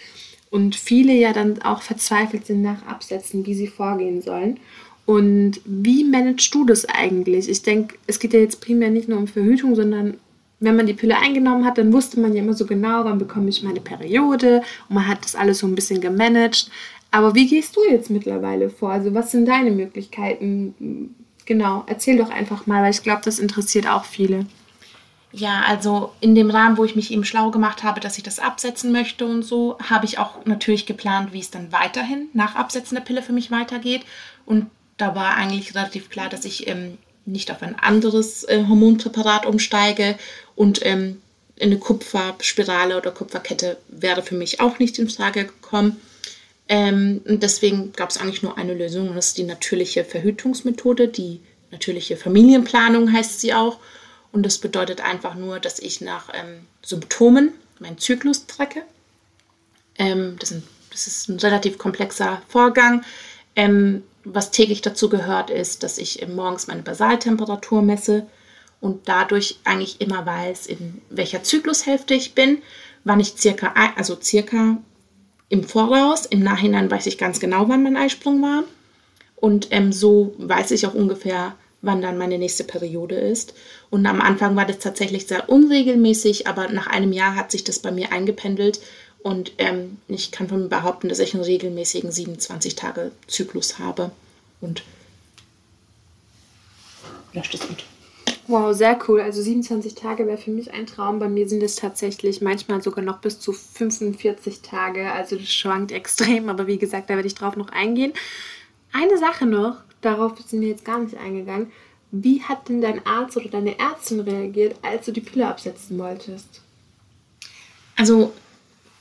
und 0.51 0.75
viele 0.75 1.15
ja 1.15 1.33
dann 1.33 1.63
auch 1.63 1.83
verzweifelt 1.83 2.47
sind 2.47 2.63
nach 2.63 2.85
Absätzen, 2.87 3.47
wie 3.47 3.55
sie 3.55 3.69
vorgehen 3.69 4.21
sollen. 4.21 4.59
Und 5.07 5.61
wie 5.65 6.05
managst 6.05 6.55
du 6.55 6.65
das 6.65 6.85
eigentlich? 6.85 7.49
Ich 7.49 7.63
denke, 7.63 7.97
es 8.07 8.19
geht 8.19 8.33
ja 8.33 8.41
jetzt 8.41 8.61
primär 8.61 8.91
nicht 8.91 9.09
nur 9.09 9.19
um 9.19 9.29
Verhütung, 9.29 9.75
sondern 9.75 10.19
wenn 10.63 10.77
man 10.77 10.87
die 10.87 10.95
Pille 10.95 11.19
eingenommen 11.19 11.65
hat, 11.65 11.77
dann 11.77 11.93
wusste 11.93 12.21
man 12.21 12.35
ja 12.35 12.43
immer 12.43 12.55
so 12.55 12.67
genau, 12.67 13.05
wann 13.05 13.19
bekomme 13.19 13.49
ich 13.49 13.63
meine 13.63 13.81
Periode 13.81 14.63
und 14.89 14.95
man 14.95 15.09
hat 15.09 15.25
das 15.25 15.35
alles 15.35 15.59
so 15.59 15.67
ein 15.67 15.75
bisschen 15.75 16.01
gemanagt. 16.01 16.71
Aber 17.11 17.35
wie 17.35 17.49
gehst 17.49 17.77
du 17.77 17.81
jetzt 17.91 18.11
mittlerweile 18.11 18.71
vor? 18.71 18.91
Also 18.91 19.13
was 19.13 19.33
sind 19.33 19.47
deine 19.47 19.71
Möglichkeiten? 19.71 21.15
Genau, 21.45 21.85
erzähl 21.87 22.17
doch 22.17 22.31
einfach 22.31 22.67
mal, 22.67 22.83
weil 22.83 22.93
ich 22.93 23.03
glaube, 23.03 23.23
das 23.25 23.41
interessiert 23.41 23.89
auch 23.89 24.05
viele. 24.05 24.47
Ja, 25.33 25.63
also 25.67 26.13
in 26.21 26.35
dem 26.35 26.51
Rahmen, 26.51 26.77
wo 26.77 26.85
ich 26.85 26.95
mich 26.95 27.11
eben 27.11 27.25
schlau 27.25 27.51
gemacht 27.51 27.83
habe, 27.83 28.01
dass 28.01 28.19
ich 28.19 28.23
das 28.23 28.39
absetzen 28.39 28.93
möchte 28.93 29.27
und 29.27 29.43
so, 29.43 29.79
habe 29.83 30.05
ich 30.05 30.19
auch 30.19 30.45
natürlich 30.45 30.87
geplant, 30.87 31.33
wie 31.33 31.41
es 31.41 31.51
dann 31.51 31.73
weiterhin 31.73 32.29
nach 32.35 32.55
Absetzen 32.55 32.95
der 32.95 33.03
Pille 33.03 33.23
für 33.23 33.33
mich 33.33 33.51
weitergeht. 33.51 34.03
Und 34.47 34.67
da 34.97 35.15
war 35.15 35.35
eigentlich 35.35 35.75
relativ 35.75 36.11
klar, 36.11 36.29
dass 36.29 36.45
ich 36.45 36.69
ähm, 36.69 36.99
nicht 37.25 37.51
auf 37.51 37.63
ein 37.63 37.79
anderes 37.79 38.45
äh, 38.45 38.65
Hormonpräparat 38.69 39.47
umsteige 39.47 40.17
und 40.55 40.85
ähm, 40.85 41.21
eine 41.61 41.79
Kupferspirale 41.79 42.97
oder 42.97 43.11
Kupferkette 43.11 43.79
wäre 43.89 44.23
für 44.23 44.35
mich 44.35 44.61
auch 44.61 44.79
nicht 44.79 44.99
in 44.99 45.09
Frage 45.09 45.45
gekommen. 45.45 46.01
Ähm, 46.69 47.21
und 47.27 47.43
deswegen 47.43 47.93
gab 47.93 48.11
es 48.11 48.19
eigentlich 48.19 48.43
nur 48.43 48.59
eine 48.59 48.75
Lösung 48.75 49.09
und 49.09 49.17
das 49.17 49.29
ist 49.29 49.39
die 49.39 49.45
natürliche 49.45 50.05
Verhütungsmethode, 50.05 51.09
die 51.09 51.41
natürliche 51.71 52.17
Familienplanung 52.17 53.13
heißt 53.13 53.41
sie 53.41 53.55
auch. 53.55 53.79
Und 54.33 54.47
das 54.47 54.59
bedeutet 54.59 55.03
einfach 55.03 55.35
nur, 55.35 55.61
dass 55.61 55.79
ich 55.79 56.01
nach 56.01 56.31
ähm, 56.33 56.67
Symptomen 56.83 57.53
meinen 57.79 57.99
Zyklus 57.99 58.47
trecke. 58.47 58.83
Ähm, 59.99 60.37
das, 60.39 60.51
sind, 60.51 60.65
das, 60.91 61.07
ist 61.07 61.29
ein 61.29 61.39
relativ 61.39 61.77
komplexer 61.79 62.41
Vorgang. 62.49 63.05
Ähm, 63.57 64.03
was 64.25 64.51
täglich 64.51 64.81
dazu 64.81 65.09
gehört, 65.09 65.51
ist, 65.51 65.83
dass 65.83 65.99
ich 65.99 66.27
morgens 66.29 66.69
meine 66.69 66.83
Basaltemperatur 66.83 67.83
messe 67.83 68.27
und 68.83 69.09
dadurch 69.09 69.61
eigentlich 69.65 70.01
immer 70.01 70.27
weiß, 70.27 70.67
in 70.67 71.01
welcher 71.09 71.43
Zyklushälfte 71.43 72.15
ich 72.15 72.35
bin, 72.35 72.59
wann 73.05 73.21
ich 73.21 73.35
circa, 73.39 73.73
also 73.97 74.19
circa 74.21 74.77
im 75.49 75.65
Voraus, 75.65 76.27
im 76.27 76.43
Nachhinein 76.43 76.91
weiß 76.91 77.07
ich 77.07 77.17
ganz 77.17 77.41
genau, 77.41 77.69
wann 77.69 77.85
mein 77.85 77.97
Eisprung 77.97 78.43
war. 78.43 78.65
Und 79.37 79.69
ähm, 79.71 79.93
so 79.93 80.35
weiß 80.39 80.73
ich 80.73 80.85
auch 80.87 80.95
ungefähr, 80.95 81.55
wann 81.81 82.03
dann 82.03 82.19
meine 82.19 82.39
nächste 82.39 82.65
Periode 82.65 83.15
ist. 83.15 83.55
Und 83.89 84.05
am 84.05 84.21
Anfang 84.21 84.57
war 84.57 84.67
das 84.67 84.81
tatsächlich 84.81 85.29
sehr 85.29 85.49
unregelmäßig, 85.49 86.49
aber 86.49 86.69
nach 86.69 86.89
einem 86.89 87.13
Jahr 87.13 87.37
hat 87.37 87.53
sich 87.53 87.63
das 87.63 87.79
bei 87.79 87.93
mir 87.93 88.13
eingependelt 88.13 88.81
und 89.23 89.53
ähm, 89.59 89.99
ich 90.09 90.33
kann 90.33 90.49
von 90.49 90.63
mir 90.63 90.69
behaupten, 90.69 91.09
dass 91.09 91.21
ich 91.21 91.35
einen 91.35 91.45
regelmäßigen 91.45 92.11
27 92.11 92.75
Tage 92.75 93.13
Zyklus 93.29 93.79
habe. 93.79 94.11
Und 94.61 94.83
löscht 97.33 97.55
es 97.55 97.61
gut. 97.61 97.85
Wow, 98.49 98.75
sehr 98.75 98.99
cool. 99.07 99.21
Also 99.21 99.41
27 99.41 99.95
Tage 99.95 100.27
wäre 100.27 100.37
für 100.37 100.51
mich 100.51 100.73
ein 100.73 100.87
Traum. 100.87 101.21
Bei 101.21 101.29
mir 101.29 101.49
sind 101.49 101.63
es 101.63 101.77
tatsächlich 101.77 102.41
manchmal 102.41 102.83
sogar 102.83 103.05
noch 103.05 103.19
bis 103.19 103.39
zu 103.39 103.53
45 103.53 104.63
Tage. 104.63 105.13
Also 105.13 105.37
das 105.37 105.49
schwankt 105.49 105.93
extrem, 105.93 106.49
aber 106.49 106.67
wie 106.67 106.79
gesagt, 106.79 107.09
da 107.09 107.15
werde 107.15 107.29
ich 107.29 107.35
drauf 107.35 107.57
noch 107.57 107.69
eingehen. 107.69 108.13
Eine 108.93 109.17
Sache 109.17 109.47
noch, 109.47 109.77
darauf 110.01 110.33
sind 110.47 110.61
wir 110.61 110.69
jetzt 110.69 110.85
gar 110.85 110.99
nicht 110.99 111.17
eingegangen. 111.17 111.71
Wie 112.11 112.43
hat 112.43 112.69
denn 112.69 112.83
dein 112.83 113.07
Arzt 113.07 113.37
oder 113.37 113.49
deine 113.49 113.79
Ärztin 113.79 114.21
reagiert, 114.21 114.77
als 114.83 115.07
du 115.07 115.13
die 115.13 115.23
Pille 115.23 115.47
absetzen 115.47 115.99
wolltest? 115.99 116.61
Also 117.97 118.33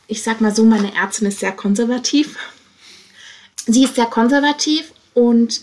ich 0.08 0.22
sag 0.24 0.40
mal 0.40 0.56
so, 0.56 0.64
meine 0.64 0.94
Ärztin 0.96 1.28
ist 1.28 1.40
sehr 1.40 1.52
konservativ. 1.52 2.38
Sie 3.66 3.84
ist 3.84 3.96
sehr 3.96 4.06
konservativ 4.06 4.94
und 5.14 5.62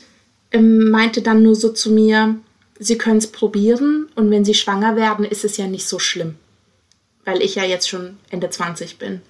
ähm, 0.50 0.90
meinte 0.90 1.22
dann 1.22 1.42
nur 1.42 1.54
so 1.54 1.72
zu 1.72 1.90
mir, 1.90 2.38
sie 2.78 2.98
können 2.98 3.18
es 3.18 3.26
probieren 3.26 4.08
und 4.14 4.30
wenn 4.30 4.44
sie 4.44 4.54
schwanger 4.54 4.96
werden, 4.96 5.24
ist 5.24 5.44
es 5.44 5.56
ja 5.56 5.66
nicht 5.66 5.88
so 5.88 5.98
schlimm, 5.98 6.36
weil 7.24 7.42
ich 7.42 7.54
ja 7.54 7.64
jetzt 7.64 7.88
schon 7.88 8.18
Ende 8.30 8.50
20 8.50 8.98
bin. 8.98 9.22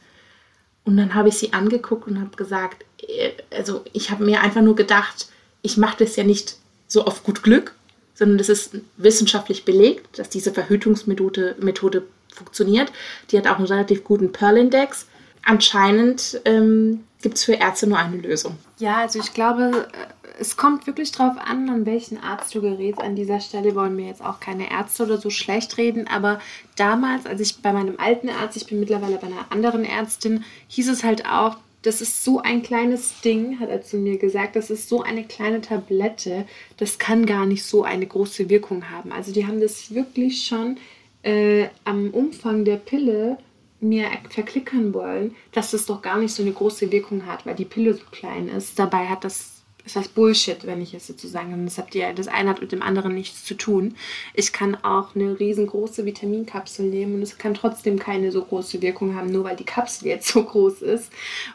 Und 0.85 0.97
dann 0.97 1.15
habe 1.15 1.29
ich 1.29 1.35
sie 1.35 1.53
angeguckt 1.53 2.09
und 2.09 2.21
habe 2.21 2.37
gesagt, 2.37 2.85
äh, 3.07 3.33
also 3.51 3.85
ich 3.93 4.11
habe 4.11 4.25
mir 4.25 4.41
einfach 4.41 4.63
nur 4.63 4.77
gedacht, 4.77 5.29
ich 5.63 5.77
mache 5.77 6.05
das 6.05 6.17
ja 6.17 6.25
nicht 6.25 6.57
so 6.87 7.05
auf 7.05 7.25
gut 7.25 7.43
Glück, 7.43 7.75
sondern 8.15 8.39
das 8.39 8.49
ist 8.49 8.77
wissenschaftlich 8.97 9.65
belegt, 9.65 10.19
dass 10.19 10.29
diese 10.29 10.53
Verhütungsmethode 10.53 11.57
Methode 11.61 12.05
funktioniert. 12.35 12.91
Die 13.31 13.39
hat 13.39 13.47
auch 13.47 13.57
einen 13.57 13.67
relativ 13.67 14.05
guten 14.05 14.33
Pearl-Index. 14.33 15.07
Anscheinend 15.45 16.41
ähm, 16.45 17.05
gibt 17.23 17.37
es 17.37 17.45
für 17.45 17.55
Ärzte 17.55 17.87
nur 17.87 17.99
eine 17.99 18.17
Lösung. 18.17 18.57
Ja, 18.79 18.99
also 18.99 19.19
ich 19.19 19.33
glaube, 19.33 19.89
äh, 19.93 20.31
es 20.41 20.57
kommt 20.57 20.87
wirklich 20.87 21.11
darauf 21.13 21.37
an, 21.39 21.69
an 21.69 21.87
welchen 21.87 22.19
Arzt 22.23 22.55
du 22.55 22.61
gerätst. 22.61 23.03
An 23.03 23.17
dieser 23.17 23.41
Stelle 23.41 23.75
wollen 23.75 23.97
wir 23.97 24.07
jetzt 24.07 24.25
auch 24.25 24.41
keine 24.41 24.71
Ärzte 24.71 25.05
oder 25.05 25.19
so 25.19 25.31
schlecht 25.31 25.77
reden, 25.79 26.07
aber 26.07 26.41
damals, 26.77 27.27
als 27.27 27.41
ich 27.41 27.61
bei 27.61 27.73
meinem 27.73 27.99
alten 27.99 28.29
Arzt, 28.29 28.57
ich 28.57 28.67
bin 28.67 28.81
mittlerweile 28.81 29.17
bei 29.17 29.27
einer 29.27 29.51
anderen 29.51 29.85
Ärztin, 29.85 30.45
hieß 30.69 30.89
es 30.89 31.03
halt 31.03 31.27
auch, 31.27 31.57
das 31.83 32.01
ist 32.01 32.25
so 32.25 32.41
ein 32.41 32.63
kleines 32.63 33.21
Ding, 33.21 33.61
hat 33.61 33.69
er 33.69 33.83
zu 33.83 33.97
mir 33.97 34.19
gesagt. 34.19 34.57
Das 34.57 34.69
ist 34.69 34.89
so 34.89 35.03
eine 35.03 35.25
kleine 35.25 35.61
Tablette. 35.61 36.45
Das 36.77 36.99
kann 36.99 37.25
gar 37.25 37.47
nicht 37.47 37.65
so 37.65 37.85
eine 37.85 38.07
große 38.07 38.51
Wirkung 38.51 38.91
haben. 38.91 39.13
Also 39.13 39.33
die 39.33 39.47
haben 39.47 39.61
das 39.61 39.95
wirklich 39.95 40.45
schon 40.45 40.77
äh, 41.23 41.69
am 41.85 42.11
Umfang 42.11 42.65
der 42.65 42.77
Pille 42.77 43.39
mir 43.81 44.09
verklickern 44.31 44.93
wollen, 44.93 45.35
dass 45.53 45.71
das 45.71 45.87
doch 45.87 46.03
gar 46.03 46.19
nicht 46.19 46.35
so 46.35 46.43
eine 46.43 46.53
große 46.53 46.91
Wirkung 46.91 47.27
hat, 47.27 47.47
weil 47.47 47.55
die 47.55 47.65
Pille 47.65 47.95
so 47.95 48.05
klein 48.11 48.49
ist. 48.49 48.79
Dabei 48.79 49.07
hat 49.07 49.25
das 49.25 49.59
ist 49.89 49.97
das 49.97 50.09
Bullshit, 50.09 50.67
wenn 50.67 50.83
ich 50.83 50.93
es 50.95 51.07
sozusagen. 51.07 51.53
Und 51.55 51.65
das 51.65 51.79
habt 51.79 51.95
ihr, 51.95 52.13
das 52.13 52.29
eine 52.29 52.51
hat 52.51 52.61
mit 52.61 52.73
dem 52.73 52.83
anderen 52.83 53.15
nichts 53.15 53.45
zu 53.45 53.55
tun. 53.55 53.97
Ich 54.35 54.53
kann 54.53 54.77
auch 54.77 55.15
eine 55.15 55.41
riesengroße 55.41 56.05
Vitaminkapsel 56.05 56.87
nehmen 56.87 57.15
und 57.15 57.23
es 57.23 57.39
kann 57.39 57.55
trotzdem 57.55 57.99
keine 57.99 58.31
so 58.31 58.45
große 58.45 58.83
Wirkung 58.83 59.17
haben, 59.17 59.33
nur 59.33 59.45
weil 59.45 59.57
die 59.57 59.65
Kapsel 59.65 60.09
jetzt 60.09 60.29
so 60.29 60.45
groß 60.45 60.83
ist. 60.83 61.11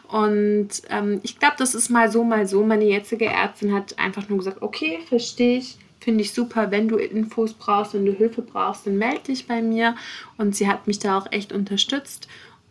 Und 0.08 0.68
ähm, 0.90 1.20
ich 1.22 1.38
glaube, 1.38 1.54
das 1.58 1.74
ist 1.74 1.90
mal 1.90 2.10
so, 2.10 2.24
mal 2.24 2.46
so. 2.46 2.64
Meine 2.64 2.84
jetzige 2.84 3.26
Ärztin 3.26 3.72
hat 3.72 3.98
einfach 3.98 4.28
nur 4.28 4.38
gesagt, 4.38 4.62
okay, 4.62 4.98
verstehe 5.08 5.58
ich 5.58 5.78
Finde 6.04 6.20
ich 6.20 6.34
super. 6.34 6.70
Wenn 6.70 6.86
du 6.86 6.96
Infos 6.96 7.54
brauchst, 7.54 7.94
wenn 7.94 8.04
du 8.04 8.12
Hilfe 8.12 8.42
brauchst, 8.42 8.86
dann 8.86 8.98
melde 8.98 9.22
dich 9.28 9.46
bei 9.46 9.62
mir. 9.62 9.96
Und 10.36 10.54
sie 10.54 10.68
hat 10.68 10.86
mich 10.86 10.98
da 10.98 11.16
auch 11.16 11.32
echt 11.32 11.50
unterstützt. 11.50 12.28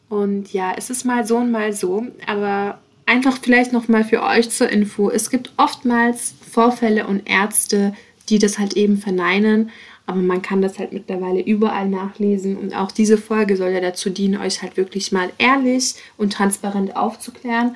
Und 0.07 0.53
ja, 0.53 0.73
es 0.77 0.91
ist 0.91 1.03
mal 1.03 1.25
so 1.25 1.37
und 1.37 1.49
mal 1.49 1.73
so. 1.73 2.05
Aber 2.27 2.77
einfach 3.07 3.39
vielleicht 3.41 3.73
noch 3.73 3.87
mal 3.87 4.03
für 4.03 4.21
euch 4.21 4.51
zur 4.51 4.69
Info. 4.69 5.09
Es 5.09 5.31
gibt 5.31 5.51
oftmals 5.57 6.35
Vorfälle 6.47 7.07
und 7.07 7.27
Ärzte, 7.27 7.95
die 8.29 8.37
das 8.37 8.59
halt 8.59 8.77
eben 8.77 8.97
verneinen. 8.97 9.71
Aber 10.05 10.19
man 10.19 10.43
kann 10.43 10.61
das 10.61 10.77
halt 10.77 10.93
mittlerweile 10.93 11.41
überall 11.41 11.89
nachlesen. 11.89 12.55
Und 12.55 12.75
auch 12.75 12.91
diese 12.91 13.17
Folge 13.17 13.57
soll 13.57 13.71
ja 13.71 13.81
dazu 13.81 14.11
dienen, 14.11 14.39
euch 14.39 14.61
halt 14.61 14.77
wirklich 14.77 15.11
mal 15.11 15.31
ehrlich 15.39 15.95
und 16.17 16.33
transparent 16.33 16.95
aufzuklären. 16.95 17.75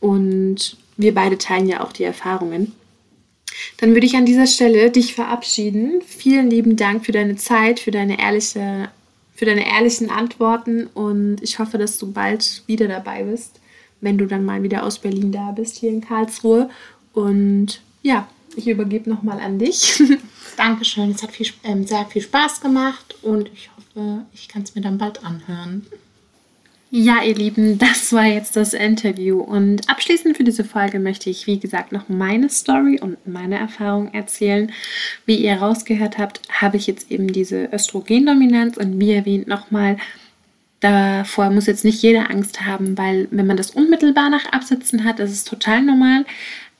Und 0.00 0.78
wir 0.96 1.12
beide 1.12 1.36
teilen 1.36 1.68
ja 1.68 1.84
auch 1.84 1.92
die 1.92 2.04
Erfahrungen. 2.04 2.72
Dann 3.78 3.94
würde 3.94 4.06
ich 4.06 4.16
an 4.16 4.26
dieser 4.26 4.46
Stelle 4.46 4.90
dich 4.90 5.14
verabschieden. 5.14 6.02
Vielen 6.06 6.50
lieben 6.50 6.76
Dank 6.76 7.04
für 7.04 7.12
deine 7.12 7.36
Zeit, 7.36 7.80
für 7.80 7.90
deine 7.90 8.18
ehrliche, 8.18 8.88
für 9.34 9.44
deine 9.44 9.66
ehrlichen 9.66 10.10
Antworten 10.10 10.86
und 10.94 11.42
ich 11.42 11.58
hoffe, 11.58 11.78
dass 11.78 11.98
du 11.98 12.12
bald 12.12 12.62
wieder 12.66 12.88
dabei 12.88 13.24
bist, 13.24 13.60
wenn 14.00 14.18
du 14.18 14.26
dann 14.26 14.44
mal 14.44 14.62
wieder 14.62 14.84
aus 14.84 14.98
Berlin 14.98 15.32
da 15.32 15.50
bist, 15.50 15.78
hier 15.78 15.90
in 15.90 16.00
Karlsruhe. 16.00 16.70
Und 17.12 17.80
ja, 18.02 18.28
ich 18.56 18.68
übergebe 18.68 19.10
nochmal 19.10 19.40
an 19.40 19.58
dich. 19.58 20.02
Dankeschön, 20.56 21.10
es 21.10 21.22
hat 21.22 21.32
viel, 21.32 21.48
äh, 21.62 21.82
sehr 21.84 22.06
viel 22.06 22.22
Spaß 22.22 22.60
gemacht 22.60 23.16
und 23.22 23.50
ich 23.52 23.70
hoffe, 23.76 24.24
ich 24.32 24.48
kann 24.48 24.62
es 24.62 24.74
mir 24.74 24.82
dann 24.82 24.98
bald 24.98 25.24
anhören. 25.24 25.86
Ja, 26.96 27.24
ihr 27.24 27.34
Lieben, 27.34 27.76
das 27.76 28.12
war 28.12 28.26
jetzt 28.26 28.54
das 28.54 28.72
Interview. 28.72 29.40
Und 29.40 29.90
abschließend 29.90 30.36
für 30.36 30.44
diese 30.44 30.62
Folge 30.62 31.00
möchte 31.00 31.28
ich, 31.28 31.48
wie 31.48 31.58
gesagt, 31.58 31.90
noch 31.90 32.08
meine 32.08 32.48
Story 32.48 33.00
und 33.00 33.16
meine 33.26 33.58
Erfahrung 33.58 34.14
erzählen. 34.14 34.70
Wie 35.26 35.34
ihr 35.34 35.56
rausgehört 35.56 36.18
habt, 36.18 36.40
habe 36.52 36.76
ich 36.76 36.86
jetzt 36.86 37.10
eben 37.10 37.32
diese 37.32 37.64
Östrogendominanz 37.72 38.76
und 38.76 39.00
wie 39.00 39.10
erwähnt 39.10 39.48
nochmal, 39.48 39.96
davor 40.78 41.50
muss 41.50 41.66
jetzt 41.66 41.84
nicht 41.84 42.00
jeder 42.00 42.30
Angst 42.30 42.64
haben, 42.64 42.96
weil 42.96 43.26
wenn 43.32 43.48
man 43.48 43.56
das 43.56 43.72
unmittelbar 43.72 44.30
nach 44.30 44.52
Absetzen 44.52 45.02
hat, 45.02 45.18
das 45.18 45.32
ist 45.32 45.48
total 45.48 45.82
normal. 45.82 46.24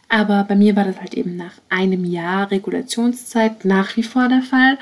Aber 0.09 0.44
bei 0.44 0.55
mir 0.55 0.77
war 0.77 0.85
das 0.85 1.00
halt 1.00 1.14
eben 1.14 1.37
nach 1.37 1.55
einem 1.70 2.05
Jahr 2.05 2.53
Regulationszeit 2.53 3.64
nach 3.64 3.96
wie 3.96 4.05
vor 4.05 4.29
der 4.29 4.42
Fall. 4.42 4.79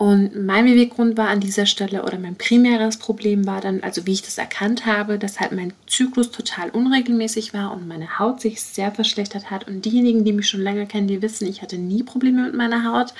Und 0.00 0.46
mein 0.46 0.64
Beweggrund 0.64 1.18
war 1.18 1.28
an 1.28 1.40
dieser 1.40 1.66
Stelle 1.66 2.04
oder 2.04 2.18
mein 2.18 2.34
primäres 2.34 2.96
Problem 2.96 3.46
war 3.46 3.60
dann, 3.60 3.82
also 3.82 4.06
wie 4.06 4.14
ich 4.14 4.22
das 4.22 4.38
erkannt 4.38 4.86
habe, 4.86 5.18
dass 5.18 5.40
halt 5.40 5.52
mein 5.52 5.74
Zyklus 5.86 6.30
total 6.30 6.70
unregelmäßig 6.70 7.52
war 7.52 7.70
und 7.70 7.86
meine 7.86 8.18
Haut 8.18 8.40
sich 8.40 8.62
sehr 8.62 8.92
verschlechtert 8.92 9.50
hat. 9.50 9.68
Und 9.68 9.84
diejenigen, 9.84 10.24
die 10.24 10.32
mich 10.32 10.48
schon 10.48 10.62
länger 10.62 10.86
kennen, 10.86 11.06
die 11.06 11.20
wissen, 11.20 11.46
ich 11.46 11.60
hatte 11.60 11.76
nie 11.76 12.02
Probleme 12.02 12.44
mit 12.44 12.54
meiner 12.54 12.90
Haut, 12.90 13.12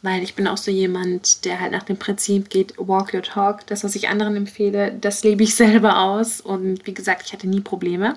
weil 0.00 0.22
ich 0.22 0.34
bin 0.34 0.46
auch 0.46 0.56
so 0.56 0.70
jemand, 0.70 1.44
der 1.44 1.60
halt 1.60 1.72
nach 1.72 1.82
dem 1.82 1.98
Prinzip 1.98 2.48
geht, 2.48 2.72
walk 2.78 3.12
your 3.12 3.20
talk. 3.20 3.66
Das, 3.66 3.84
was 3.84 3.94
ich 3.94 4.08
anderen 4.08 4.34
empfehle, 4.34 4.96
das 4.98 5.24
lebe 5.24 5.42
ich 5.42 5.54
selber 5.54 6.00
aus. 6.00 6.40
Und 6.40 6.86
wie 6.86 6.94
gesagt, 6.94 7.24
ich 7.26 7.34
hatte 7.34 7.46
nie 7.46 7.60
Probleme. 7.60 8.16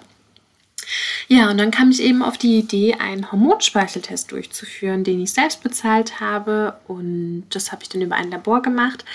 Ja, 1.27 1.49
und 1.49 1.57
dann 1.57 1.71
kam 1.71 1.91
ich 1.91 2.01
eben 2.01 2.21
auf 2.21 2.37
die 2.37 2.57
Idee, 2.57 2.95
einen 2.95 3.31
Hormonspeicheltest 3.31 4.31
durchzuführen, 4.31 5.03
den 5.03 5.21
ich 5.21 5.33
selbst 5.33 5.63
bezahlt 5.63 6.19
habe. 6.19 6.75
Und 6.87 7.45
das 7.49 7.71
habe 7.71 7.83
ich 7.83 7.89
dann 7.89 8.01
über 8.01 8.15
ein 8.15 8.31
Labor 8.31 8.61
gemacht, 8.61 9.05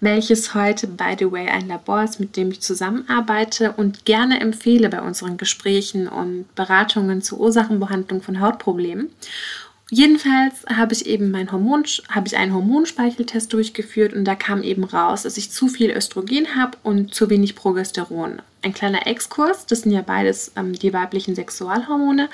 welches 0.00 0.54
heute, 0.54 0.86
by 0.86 1.16
the 1.18 1.30
way, 1.30 1.48
ein 1.48 1.68
Labor 1.68 2.04
ist, 2.04 2.20
mit 2.20 2.36
dem 2.36 2.50
ich 2.50 2.60
zusammenarbeite 2.60 3.72
und 3.72 4.04
gerne 4.04 4.40
empfehle 4.40 4.88
bei 4.88 5.02
unseren 5.02 5.36
Gesprächen 5.36 6.08
und 6.08 6.52
Beratungen 6.54 7.22
zur 7.22 7.40
Ursachenbehandlung 7.40 8.22
von 8.22 8.40
Hautproblemen. 8.40 9.10
Jedenfalls 9.90 10.66
habe 10.66 10.92
ich 10.92 11.06
eben 11.06 11.30
mein 11.30 11.50
Hormon, 11.50 11.82
habe 12.10 12.26
ich 12.26 12.36
einen 12.36 12.52
Hormonspeicheltest 12.52 13.50
durchgeführt 13.50 14.12
und 14.12 14.26
da 14.26 14.34
kam 14.34 14.62
eben 14.62 14.84
raus, 14.84 15.22
dass 15.22 15.38
ich 15.38 15.50
zu 15.50 15.66
viel 15.66 15.90
Östrogen 15.90 16.56
habe 16.56 16.76
und 16.82 17.14
zu 17.14 17.30
wenig 17.30 17.54
Progesteron. 17.54 18.42
Ein 18.60 18.74
kleiner 18.74 19.06
Exkurs, 19.06 19.64
das 19.64 19.82
sind 19.82 19.92
ja 19.92 20.02
beides 20.02 20.52
ähm, 20.56 20.74
die 20.74 20.92
weiblichen 20.92 21.34
Sexualhormone 21.34 22.28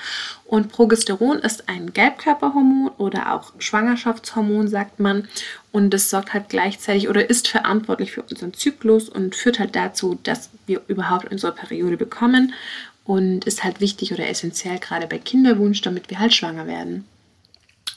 und 0.46 0.72
Progesteron 0.72 1.38
ist 1.38 1.68
ein 1.68 1.92
Gelbkörperhormon 1.92 2.90
oder 2.98 3.32
auch 3.32 3.52
Schwangerschaftshormon, 3.58 4.66
sagt 4.66 4.98
man. 4.98 5.28
Und 5.70 5.90
das 5.90 6.10
sorgt 6.10 6.34
halt 6.34 6.48
gleichzeitig 6.48 7.08
oder 7.08 7.30
ist 7.30 7.46
verantwortlich 7.46 8.10
für 8.10 8.22
unseren 8.22 8.54
Zyklus 8.54 9.08
und 9.08 9.36
führt 9.36 9.60
halt 9.60 9.76
dazu, 9.76 10.18
dass 10.24 10.50
wir 10.66 10.80
überhaupt 10.88 11.30
unsere 11.30 11.52
Periode 11.52 11.98
bekommen 11.98 12.52
und 13.04 13.44
ist 13.44 13.62
halt 13.62 13.80
wichtig 13.80 14.12
oder 14.12 14.28
essentiell 14.28 14.80
gerade 14.80 15.06
bei 15.06 15.18
Kinderwunsch, 15.18 15.82
damit 15.82 16.10
wir 16.10 16.18
halt 16.18 16.34
schwanger 16.34 16.66
werden. 16.66 17.04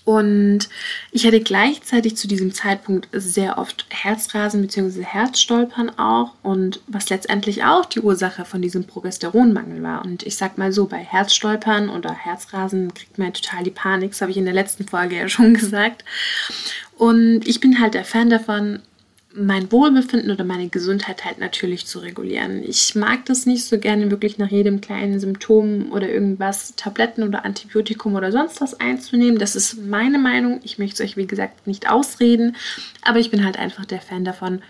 Und 0.08 0.70
ich 1.12 1.28
hatte 1.28 1.42
gleichzeitig 1.42 2.16
zu 2.16 2.30
diesem 2.30 2.54
Zeitpunkt 2.54 3.10
sehr 3.12 3.58
oft 3.58 3.86
Herzrasen 3.90 4.62
bzw. 4.62 5.04
Herzstolpern 5.04 6.00
auch 6.00 6.32
und 6.44 6.80
was 6.88 7.10
letztendlich 7.10 7.66
auch 7.66 7.84
die 7.84 8.00
Ursache 8.00 8.46
von 8.46 8.62
diesem 8.62 8.86
Progesteronmangel 8.86 9.84
war. 9.84 10.06
Und 10.06 10.24
ich 10.24 10.38
sag 10.38 10.58
mal 10.58 10.72
so, 10.72 10.86
bei 10.86 11.00
Herzstolpern 11.00 11.90
oder 11.90 12.14
Herzrasen 12.14 12.94
kriegt 12.94 13.18
man 13.18 13.34
total 13.34 13.66
die 13.66 13.70
Panik, 13.70 14.12
das 14.12 14.22
habe 14.22 14.32
ich 14.32 14.38
in 14.38 14.46
der 14.46 14.54
letzten 14.54 14.88
Folge 14.88 15.18
ja 15.18 15.28
schon 15.28 15.54
gesagt. 15.56 16.06
Und 16.96 17.46
ich 17.46 17.60
bin 17.60 17.82
halt 17.82 17.94
der 17.94 18.06
Fan 18.06 18.30
davon, 18.30 18.80
mein 19.38 19.72
Wohlbefinden 19.72 20.32
oder 20.32 20.44
meine 20.44 20.68
Gesundheit 20.70 21.24
halt 21.24 21.38
natürlich 21.38 21.86
zu 21.86 22.00
regulieren. 22.00 22.64
Ich 22.64 22.96
mag 22.96 23.26
das 23.26 23.46
nicht 23.46 23.66
so 23.66 23.78
gerne, 23.78 24.10
wirklich 24.10 24.38
nach 24.38 24.50
jedem 24.50 24.82
kleinen 24.82 25.20
Symptom 25.20 25.92
oder 25.92 26.10
irgendwas 26.10 26.76
Tabletten 26.76 27.24
oder 27.24 27.46
Antibiotikum 27.46 28.16
oder 28.16 28.32
sonst 28.32 28.62
was 28.62 28.80
einzunehmen. 28.80 29.38
Das 29.38 29.56
ist 29.56 29.86
meine 29.86 30.18
Meinung. 30.18 30.60
Ich 30.64 30.80
möchte 30.80 31.04
es 31.04 31.10
euch, 31.10 31.18
wie 31.18 31.28
gesagt, 31.28 31.68
nicht 31.68 31.90
ausreden, 31.90 32.56
aber 33.04 33.20
ich 33.20 33.30
bin 33.30 33.46
halt 33.46 33.58
einfach 33.58 33.86
der 33.86 34.02
Fan 34.02 34.26
davon, 34.26 34.62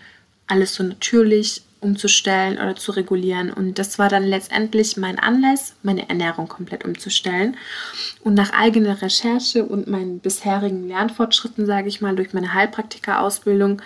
alles 0.46 0.74
so 0.74 0.84
natürlich 0.84 1.62
umzustellen 1.80 2.58
oder 2.58 2.76
zu 2.76 2.92
regulieren. 2.92 3.52
Und 3.52 3.78
das 3.78 3.98
war 3.98 4.08
dann 4.08 4.24
letztendlich 4.24 4.96
mein 4.96 5.18
Anlass, 5.18 5.74
meine 5.82 6.08
Ernährung 6.08 6.48
komplett 6.48 6.84
umzustellen. 6.84 7.56
Und 8.22 8.34
nach 8.34 8.52
eigener 8.52 9.00
Recherche 9.00 9.64
und 9.64 9.86
meinen 9.86 10.18
bisherigen 10.18 10.88
Lernfortschritten, 10.88 11.66
sage 11.66 11.88
ich 11.88 12.00
mal, 12.00 12.16
durch 12.16 12.32
meine 12.32 12.52
Heilpraktika-Ausbildung, 12.52 13.80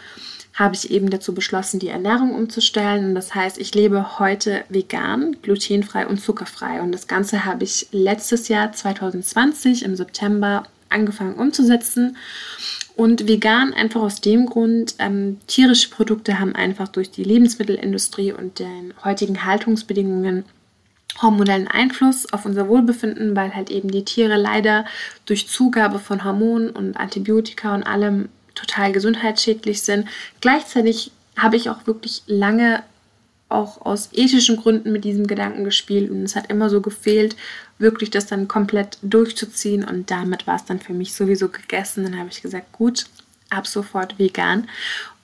habe 0.54 0.74
ich 0.74 0.90
eben 0.90 1.08
dazu 1.10 1.34
beschlossen, 1.34 1.80
die 1.80 1.88
Ernährung 1.88 2.34
umzustellen. 2.34 3.06
Und 3.06 3.14
das 3.14 3.34
heißt, 3.34 3.58
ich 3.58 3.74
lebe 3.74 4.18
heute 4.18 4.64
vegan, 4.68 5.36
glutenfrei 5.42 6.06
und 6.06 6.20
zuckerfrei. 6.20 6.80
Und 6.82 6.92
das 6.92 7.06
Ganze 7.06 7.44
habe 7.44 7.64
ich 7.64 7.88
letztes 7.90 8.48
Jahr 8.48 8.72
2020 8.72 9.84
im 9.84 9.96
September 9.96 10.64
angefangen 10.90 11.34
umzusetzen. 11.34 12.16
Und 12.94 13.26
vegan 13.26 13.72
einfach 13.72 14.02
aus 14.02 14.20
dem 14.20 14.44
Grund, 14.44 14.96
ähm, 14.98 15.40
tierische 15.46 15.88
Produkte 15.88 16.38
haben 16.38 16.54
einfach 16.54 16.88
durch 16.88 17.10
die 17.10 17.24
Lebensmittelindustrie 17.24 18.32
und 18.32 18.58
den 18.58 18.92
heutigen 19.02 19.44
Haltungsbedingungen 19.46 20.44
hormonellen 21.20 21.68
Einfluss 21.68 22.32
auf 22.32 22.46
unser 22.46 22.68
Wohlbefinden, 22.68 23.36
weil 23.36 23.54
halt 23.54 23.70
eben 23.70 23.90
die 23.90 24.04
Tiere 24.04 24.36
leider 24.36 24.84
durch 25.26 25.48
Zugabe 25.48 25.98
von 25.98 26.24
Hormonen 26.24 26.70
und 26.70 26.96
Antibiotika 26.96 27.74
und 27.74 27.82
allem 27.82 28.28
total 28.54 28.92
gesundheitsschädlich 28.92 29.82
sind. 29.82 30.08
Gleichzeitig 30.40 31.12
habe 31.36 31.56
ich 31.56 31.70
auch 31.70 31.86
wirklich 31.86 32.22
lange 32.26 32.82
auch 33.48 33.84
aus 33.84 34.08
ethischen 34.12 34.56
Gründen 34.56 34.92
mit 34.92 35.04
diesem 35.04 35.26
Gedanken 35.26 35.64
gespielt 35.64 36.10
und 36.10 36.22
es 36.22 36.34
hat 36.34 36.50
immer 36.50 36.70
so 36.70 36.80
gefehlt, 36.80 37.36
wirklich 37.78 38.10
das 38.10 38.26
dann 38.26 38.48
komplett 38.48 38.98
durchzuziehen 39.02 39.84
und 39.84 40.10
damit 40.10 40.46
war 40.46 40.56
es 40.56 40.64
dann 40.64 40.80
für 40.80 40.94
mich 40.94 41.14
sowieso 41.14 41.48
gegessen. 41.48 42.04
Dann 42.04 42.18
habe 42.18 42.30
ich 42.30 42.40
gesagt, 42.40 42.72
gut, 42.72 43.06
ab 43.50 43.66
sofort 43.66 44.18
vegan. 44.18 44.68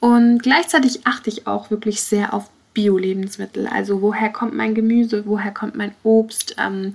Und 0.00 0.42
gleichzeitig 0.42 1.06
achte 1.06 1.30
ich 1.30 1.46
auch 1.46 1.70
wirklich 1.70 2.02
sehr 2.02 2.34
auf 2.34 2.50
Bio-Lebensmittel. 2.74 3.66
Also 3.66 4.02
woher 4.02 4.30
kommt 4.30 4.54
mein 4.54 4.74
Gemüse, 4.74 5.24
woher 5.26 5.50
kommt 5.52 5.74
mein 5.74 5.94
Obst? 6.04 6.54
Ähm, 6.58 6.94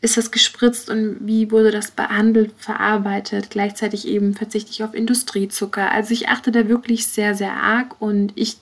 ist 0.00 0.16
das 0.16 0.30
gespritzt 0.30 0.90
und 0.90 1.18
wie 1.20 1.50
wurde 1.50 1.70
das 1.70 1.90
behandelt, 1.90 2.52
verarbeitet. 2.56 3.50
Gleichzeitig 3.50 4.06
eben 4.06 4.34
verzichte 4.34 4.70
ich 4.70 4.84
auf 4.84 4.94
Industriezucker. 4.94 5.90
Also 5.90 6.12
ich 6.12 6.28
achte 6.28 6.52
da 6.52 6.68
wirklich 6.68 7.06
sehr, 7.06 7.34
sehr 7.34 7.52
arg 7.52 8.00
und 8.00 8.32
ich 8.36 8.58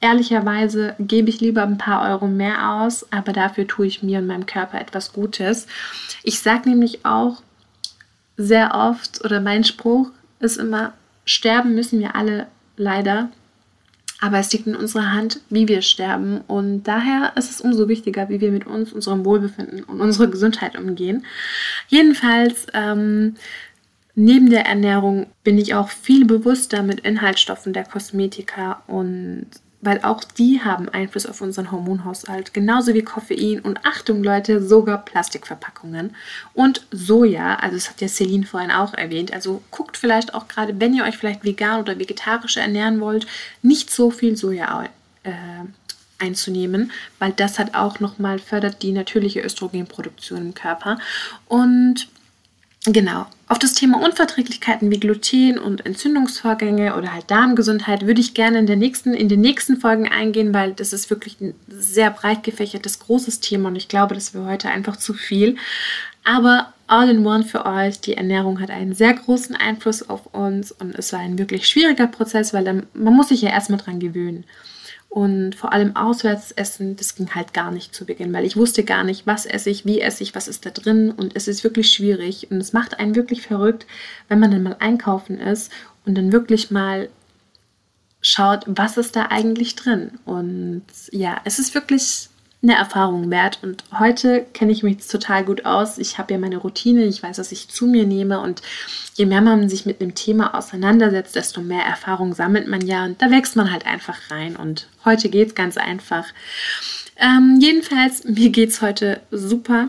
ehrlicherweise 0.00 0.96
gebe 0.98 1.30
ich 1.30 1.40
lieber 1.40 1.62
ein 1.62 1.78
paar 1.78 2.10
Euro 2.10 2.26
mehr 2.26 2.72
aus, 2.72 3.06
aber 3.12 3.32
dafür 3.32 3.66
tue 3.66 3.86
ich 3.86 4.02
mir 4.02 4.18
und 4.18 4.26
meinem 4.26 4.46
Körper 4.46 4.80
etwas 4.80 5.12
Gutes. 5.12 5.68
Ich 6.24 6.40
sage 6.40 6.68
nämlich 6.68 7.06
auch 7.06 7.40
sehr 8.36 8.74
oft 8.74 9.24
oder 9.24 9.40
mein 9.40 9.62
Spruch 9.62 10.10
ist 10.40 10.56
immer, 10.56 10.92
sterben 11.24 11.74
müssen 11.74 12.00
wir 12.00 12.16
alle 12.16 12.48
leider 12.76 13.30
aber 14.22 14.38
es 14.38 14.52
liegt 14.52 14.68
in 14.68 14.76
unserer 14.76 15.10
Hand, 15.10 15.40
wie 15.50 15.66
wir 15.66 15.82
sterben. 15.82 16.42
Und 16.46 16.84
daher 16.84 17.32
ist 17.34 17.50
es 17.50 17.60
umso 17.60 17.88
wichtiger, 17.88 18.28
wie 18.28 18.40
wir 18.40 18.52
mit 18.52 18.68
uns, 18.68 18.92
unserem 18.92 19.24
Wohlbefinden 19.24 19.82
und 19.82 20.00
unserer 20.00 20.28
Gesundheit 20.28 20.78
umgehen. 20.78 21.26
Jedenfalls, 21.88 22.68
ähm, 22.72 23.34
neben 24.14 24.48
der 24.48 24.64
Ernährung 24.64 25.26
bin 25.42 25.58
ich 25.58 25.74
auch 25.74 25.88
viel 25.88 26.24
bewusster 26.24 26.84
mit 26.84 27.00
Inhaltsstoffen 27.00 27.72
der 27.72 27.82
Kosmetika 27.82 28.84
und 28.86 29.48
weil 29.82 30.00
auch 30.02 30.22
die 30.24 30.62
haben 30.64 30.88
Einfluss 30.88 31.26
auf 31.26 31.40
unseren 31.40 31.72
Hormonhaushalt, 31.72 32.54
genauso 32.54 32.94
wie 32.94 33.02
Koffein 33.02 33.60
und 33.60 33.84
Achtung 33.84 34.22
Leute, 34.22 34.62
sogar 34.62 35.04
Plastikverpackungen. 35.04 36.14
Und 36.54 36.86
Soja, 36.92 37.56
also 37.56 37.76
das 37.76 37.90
hat 37.90 38.00
ja 38.00 38.08
Celine 38.08 38.46
vorhin 38.46 38.70
auch 38.70 38.94
erwähnt, 38.94 39.32
also 39.32 39.60
guckt 39.72 39.96
vielleicht 39.96 40.34
auch 40.34 40.46
gerade, 40.46 40.80
wenn 40.80 40.94
ihr 40.94 41.04
euch 41.04 41.18
vielleicht 41.18 41.44
vegan 41.44 41.80
oder 41.80 41.98
vegetarisch 41.98 42.56
ernähren 42.56 43.00
wollt, 43.00 43.26
nicht 43.60 43.90
so 43.90 44.10
viel 44.10 44.36
Soja 44.36 44.88
äh, 45.24 45.32
einzunehmen, 46.20 46.92
weil 47.18 47.32
das 47.32 47.58
hat 47.58 47.74
auch 47.74 47.98
nochmal 47.98 48.38
fördert 48.38 48.82
die 48.82 48.92
natürliche 48.92 49.40
Östrogenproduktion 49.40 50.40
im 50.40 50.54
Körper. 50.54 50.98
Und 51.48 52.06
Genau. 52.86 53.26
Auf 53.46 53.60
das 53.60 53.74
Thema 53.74 54.02
Unverträglichkeiten 54.02 54.90
wie 54.90 54.98
Gluten 54.98 55.56
und 55.56 55.86
Entzündungsvorgänge 55.86 56.96
oder 56.96 57.12
halt 57.12 57.30
Darmgesundheit 57.30 58.06
würde 58.06 58.20
ich 58.20 58.34
gerne 58.34 58.58
in, 58.58 58.66
der 58.66 58.74
nächsten, 58.76 59.14
in 59.14 59.28
den 59.28 59.40
nächsten 59.40 59.76
Folgen 59.76 60.08
eingehen, 60.08 60.52
weil 60.52 60.72
das 60.72 60.92
ist 60.92 61.08
wirklich 61.08 61.40
ein 61.40 61.54
sehr 61.68 62.10
breit 62.10 62.42
gefächertes, 62.42 62.98
großes 62.98 63.38
Thema 63.38 63.68
und 63.68 63.76
ich 63.76 63.86
glaube, 63.86 64.16
das 64.16 64.34
wäre 64.34 64.46
heute 64.46 64.68
einfach 64.68 64.96
zu 64.96 65.14
viel. 65.14 65.56
Aber 66.24 66.72
all 66.88 67.08
in 67.08 67.24
one 67.24 67.44
für 67.44 67.66
euch, 67.66 68.00
die 68.00 68.16
Ernährung 68.16 68.60
hat 68.60 68.70
einen 68.70 68.94
sehr 68.94 69.14
großen 69.14 69.54
Einfluss 69.54 70.08
auf 70.08 70.26
uns 70.34 70.72
und 70.72 70.96
es 70.96 71.12
war 71.12 71.20
ein 71.20 71.38
wirklich 71.38 71.68
schwieriger 71.68 72.08
Prozess, 72.08 72.52
weil 72.52 72.64
man 72.94 73.14
muss 73.14 73.28
sich 73.28 73.42
ja 73.42 73.50
erstmal 73.50 73.78
dran 73.78 74.00
gewöhnen. 74.00 74.44
Und 75.12 75.54
vor 75.54 75.74
allem 75.74 75.94
auswärts 75.94 76.52
essen, 76.52 76.96
das 76.96 77.14
ging 77.14 77.34
halt 77.34 77.52
gar 77.52 77.70
nicht 77.70 77.94
zu 77.94 78.06
Beginn, 78.06 78.32
weil 78.32 78.46
ich 78.46 78.56
wusste 78.56 78.82
gar 78.82 79.04
nicht, 79.04 79.26
was 79.26 79.44
esse 79.44 79.68
ich, 79.68 79.84
wie 79.84 80.00
esse 80.00 80.22
ich, 80.22 80.34
was 80.34 80.48
ist 80.48 80.64
da 80.64 80.70
drin. 80.70 81.10
Und 81.10 81.36
es 81.36 81.48
ist 81.48 81.64
wirklich 81.64 81.90
schwierig. 81.92 82.50
Und 82.50 82.56
es 82.56 82.72
macht 82.72 82.98
einen 82.98 83.14
wirklich 83.14 83.42
verrückt, 83.42 83.86
wenn 84.28 84.38
man 84.38 84.50
dann 84.50 84.62
mal 84.62 84.76
einkaufen 84.78 85.38
ist 85.38 85.70
und 86.06 86.16
dann 86.16 86.32
wirklich 86.32 86.70
mal 86.70 87.10
schaut, 88.22 88.64
was 88.66 88.96
ist 88.96 89.14
da 89.14 89.26
eigentlich 89.26 89.76
drin. 89.76 90.12
Und 90.24 90.84
ja, 91.10 91.42
es 91.44 91.58
ist 91.58 91.74
wirklich 91.74 92.30
eine 92.62 92.76
Erfahrung 92.76 93.30
wert. 93.30 93.58
Und 93.62 93.82
heute 93.98 94.46
kenne 94.52 94.72
ich 94.72 94.82
mich 94.82 95.06
total 95.06 95.44
gut 95.44 95.64
aus. 95.64 95.98
Ich 95.98 96.18
habe 96.18 96.32
ja 96.32 96.38
meine 96.38 96.58
Routine, 96.58 97.04
ich 97.04 97.22
weiß, 97.22 97.38
was 97.38 97.52
ich 97.52 97.68
zu 97.68 97.86
mir 97.86 98.06
nehme. 98.06 98.40
Und 98.40 98.62
je 99.14 99.26
mehr 99.26 99.40
man 99.40 99.68
sich 99.68 99.84
mit 99.84 100.00
einem 100.00 100.14
Thema 100.14 100.54
auseinandersetzt, 100.54 101.34
desto 101.34 101.60
mehr 101.60 101.84
Erfahrung 101.84 102.34
sammelt 102.34 102.68
man 102.68 102.86
ja. 102.86 103.04
Und 103.04 103.20
da 103.20 103.30
wächst 103.30 103.56
man 103.56 103.72
halt 103.72 103.86
einfach 103.86 104.30
rein. 104.30 104.56
Und 104.56 104.86
heute 105.04 105.28
geht 105.28 105.48
es 105.48 105.54
ganz 105.54 105.76
einfach. 105.76 106.26
Ähm, 107.16 107.58
jedenfalls, 107.60 108.24
mir 108.24 108.50
geht 108.50 108.70
es 108.70 108.80
heute 108.80 109.20
super. 109.30 109.88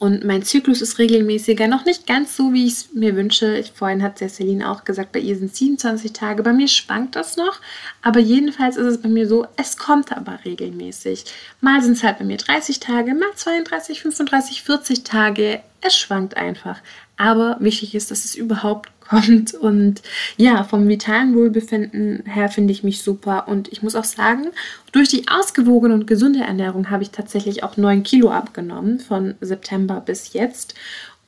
Und 0.00 0.24
mein 0.24 0.42
Zyklus 0.42 0.80
ist 0.80 0.98
regelmäßiger, 0.98 1.68
noch 1.68 1.84
nicht 1.84 2.06
ganz 2.06 2.34
so, 2.34 2.54
wie 2.54 2.66
ich 2.66 2.72
es 2.72 2.92
mir 2.94 3.16
wünsche. 3.16 3.62
Vorhin 3.74 4.02
hat 4.02 4.16
Celine 4.16 4.70
auch 4.70 4.84
gesagt, 4.84 5.12
bei 5.12 5.18
ihr 5.18 5.36
sind 5.36 5.54
27 5.54 6.14
Tage. 6.14 6.42
Bei 6.42 6.54
mir 6.54 6.68
schwankt 6.68 7.16
das 7.16 7.36
noch, 7.36 7.60
aber 8.00 8.18
jedenfalls 8.18 8.78
ist 8.78 8.86
es 8.86 9.02
bei 9.02 9.10
mir 9.10 9.28
so, 9.28 9.46
es 9.56 9.76
kommt 9.76 10.16
aber 10.16 10.38
regelmäßig. 10.42 11.26
Mal 11.60 11.82
sind 11.82 11.98
es 11.98 12.02
halt 12.02 12.18
bei 12.18 12.24
mir 12.24 12.38
30 12.38 12.80
Tage, 12.80 13.14
mal 13.14 13.28
32, 13.36 14.00
35, 14.00 14.62
40 14.62 15.04
Tage. 15.04 15.60
Es 15.82 15.98
schwankt 15.98 16.34
einfach. 16.34 16.80
Aber 17.18 17.58
wichtig 17.60 17.94
ist, 17.94 18.10
dass 18.10 18.24
es 18.24 18.34
überhaupt 18.34 18.88
kommt. 19.10 19.54
Und 19.54 20.02
ja, 20.36 20.64
vom 20.64 20.88
vitalen 20.88 21.34
Wohlbefinden 21.34 22.24
her 22.26 22.48
finde 22.48 22.72
ich 22.72 22.82
mich 22.84 23.02
super. 23.02 23.48
Und 23.48 23.68
ich 23.68 23.82
muss 23.82 23.96
auch 23.96 24.04
sagen, 24.04 24.48
durch 24.92 25.08
die 25.08 25.28
ausgewogene 25.28 25.94
und 25.94 26.06
gesunde 26.06 26.40
Ernährung 26.40 26.90
habe 26.90 27.02
ich 27.02 27.10
tatsächlich 27.10 27.62
auch 27.64 27.76
9 27.76 28.02
Kilo 28.02 28.30
abgenommen 28.30 29.00
von 29.00 29.34
September 29.40 30.00
bis 30.00 30.32
jetzt. 30.32 30.74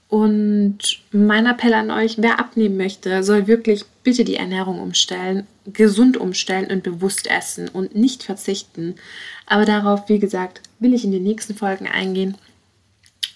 Und 0.08 0.78
mein 1.10 1.46
Appell 1.46 1.72
an 1.72 1.90
euch, 1.90 2.16
wer 2.18 2.38
abnehmen 2.38 2.76
möchte, 2.76 3.22
soll 3.22 3.46
wirklich 3.46 3.84
bitte 4.04 4.24
die 4.24 4.36
Ernährung 4.36 4.78
umstellen, 4.78 5.46
gesund 5.72 6.18
umstellen 6.18 6.70
und 6.70 6.82
bewusst 6.82 7.30
essen 7.30 7.68
und 7.68 7.94
nicht 7.94 8.22
verzichten. 8.22 8.96
Aber 9.46 9.64
darauf, 9.64 10.08
wie 10.10 10.18
gesagt, 10.18 10.60
will 10.80 10.92
ich 10.92 11.04
in 11.04 11.12
den 11.12 11.22
nächsten 11.22 11.54
Folgen 11.54 11.86
eingehen. 11.86 12.36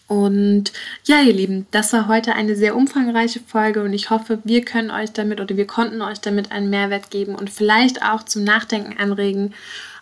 Und 0.09 0.73
ja, 1.05 1.21
ihr 1.21 1.33
Lieben, 1.33 1.66
das 1.73 1.92
war 1.92 2.07
heute 2.07 2.35
eine 2.35 2.55
sehr 2.55 2.77
umfangreiche 2.77 3.40
Folge 3.40 3.83
und 3.83 3.92
ich 3.92 4.11
hoffe, 4.11 4.38
wir 4.45 4.64
können 4.64 4.92
euch 4.92 5.12
damit 5.12 5.40
oder 5.40 5.57
wir 5.57 5.66
konnten 5.66 6.01
euch 6.01 6.21
damit 6.21 6.53
einen 6.53 6.71
Mehrwert 6.71 7.11
geben 7.11 7.35
und 7.35 7.51
vielleicht 7.51 8.03
auch 8.03 8.23
zum 8.23 8.45
Nachdenken 8.45 8.99
anregen. 8.99 9.53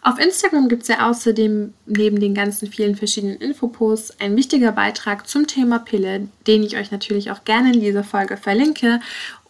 Auf 0.02 0.18
Instagram 0.18 0.68
gibt 0.68 0.82
es 0.82 0.88
ja 0.88 1.08
außerdem 1.08 1.72
neben 1.86 2.20
den 2.20 2.34
ganzen 2.34 2.68
vielen 2.70 2.94
verschiedenen 2.94 3.38
Infoposts 3.38 4.20
ein 4.20 4.36
wichtiger 4.36 4.72
Beitrag 4.72 5.26
zum 5.26 5.46
Thema 5.46 5.78
Pille, 5.78 6.28
den 6.46 6.62
ich 6.62 6.76
euch 6.76 6.90
natürlich 6.90 7.30
auch 7.30 7.44
gerne 7.44 7.72
in 7.72 7.80
dieser 7.80 8.04
Folge 8.04 8.36
verlinke. 8.36 9.00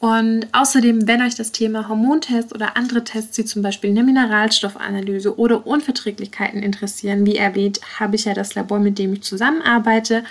Und 0.04 0.48
außerdem, 0.52 1.08
wenn 1.08 1.22
euch 1.22 1.34
das 1.34 1.50
Thema 1.50 1.88
Hormontest 1.88 2.54
oder 2.54 2.76
andere 2.76 3.04
Tests, 3.04 3.38
wie 3.38 3.46
zum 3.46 3.62
Beispiel 3.62 3.88
eine 3.88 4.02
Mineralstoffanalyse 4.02 5.38
oder 5.38 5.66
Unverträglichkeiten 5.66 6.62
interessieren, 6.62 7.24
wie 7.24 7.36
erwähnt, 7.36 7.80
habe 7.98 8.16
ich 8.16 8.26
ja 8.26 8.34
das 8.34 8.54
Labor, 8.54 8.80
mit 8.80 8.98
dem 8.98 9.14
ich 9.14 9.22
zusammenarbeite. 9.22 10.22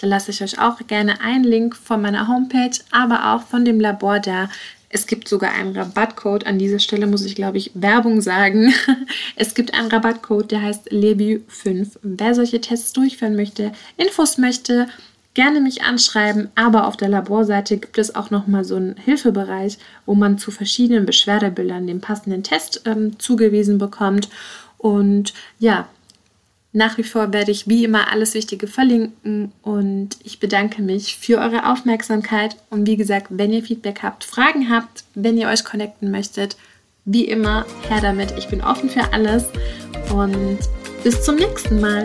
Da 0.00 0.06
lasse 0.06 0.30
ich 0.30 0.44
euch 0.44 0.60
auch 0.60 0.78
gerne 0.86 1.20
einen 1.20 1.42
Link 1.42 1.74
von 1.74 2.00
meiner 2.00 2.28
Homepage, 2.28 2.78
aber 2.92 3.34
auch 3.34 3.42
von 3.42 3.64
dem 3.64 3.80
Labor 3.80 4.20
da. 4.20 4.48
Es 4.90 5.08
gibt 5.08 5.26
sogar 5.26 5.50
einen 5.54 5.76
Rabattcode. 5.76 6.46
An 6.46 6.60
dieser 6.60 6.78
Stelle 6.78 7.08
muss 7.08 7.24
ich, 7.24 7.34
glaube 7.34 7.58
ich, 7.58 7.72
Werbung 7.74 8.20
sagen. 8.20 8.72
Es 9.34 9.56
gibt 9.56 9.74
einen 9.74 9.88
Rabattcode, 9.88 10.52
der 10.52 10.62
heißt 10.62 10.92
LEBI5. 10.92 11.96
Wer 12.00 12.34
solche 12.36 12.60
Tests 12.60 12.92
durchführen 12.92 13.34
möchte, 13.34 13.72
Infos 13.96 14.38
möchte, 14.38 14.86
gerne 15.36 15.60
mich 15.60 15.82
anschreiben, 15.82 16.48
aber 16.54 16.86
auf 16.86 16.96
der 16.96 17.10
Laborseite 17.10 17.76
gibt 17.76 17.98
es 17.98 18.14
auch 18.14 18.30
noch 18.30 18.46
mal 18.46 18.64
so 18.64 18.76
einen 18.76 18.96
Hilfebereich, 18.96 19.76
wo 20.06 20.14
man 20.14 20.38
zu 20.38 20.50
verschiedenen 20.50 21.04
Beschwerdebildern 21.04 21.86
den 21.86 22.00
passenden 22.00 22.42
Test 22.42 22.82
ähm, 22.86 23.18
zugewiesen 23.18 23.76
bekommt. 23.76 24.30
Und 24.78 25.34
ja, 25.58 25.88
nach 26.72 26.96
wie 26.96 27.02
vor 27.02 27.34
werde 27.34 27.50
ich 27.50 27.68
wie 27.68 27.84
immer 27.84 28.10
alles 28.10 28.32
Wichtige 28.32 28.66
verlinken 28.66 29.52
und 29.60 30.16
ich 30.24 30.40
bedanke 30.40 30.80
mich 30.80 31.18
für 31.18 31.38
eure 31.38 31.70
Aufmerksamkeit. 31.70 32.56
Und 32.70 32.86
wie 32.86 32.96
gesagt, 32.96 33.26
wenn 33.28 33.52
ihr 33.52 33.62
Feedback 33.62 34.02
habt, 34.02 34.24
Fragen 34.24 34.70
habt, 34.70 35.04
wenn 35.14 35.36
ihr 35.36 35.48
euch 35.48 35.66
connecten 35.66 36.10
möchtet, 36.10 36.56
wie 37.04 37.24
immer, 37.24 37.66
her 37.90 38.00
damit. 38.00 38.32
Ich 38.38 38.48
bin 38.48 38.62
offen 38.62 38.88
für 38.88 39.12
alles 39.12 39.44
und 40.14 40.58
bis 41.04 41.22
zum 41.22 41.36
nächsten 41.36 41.78
Mal. 41.78 42.04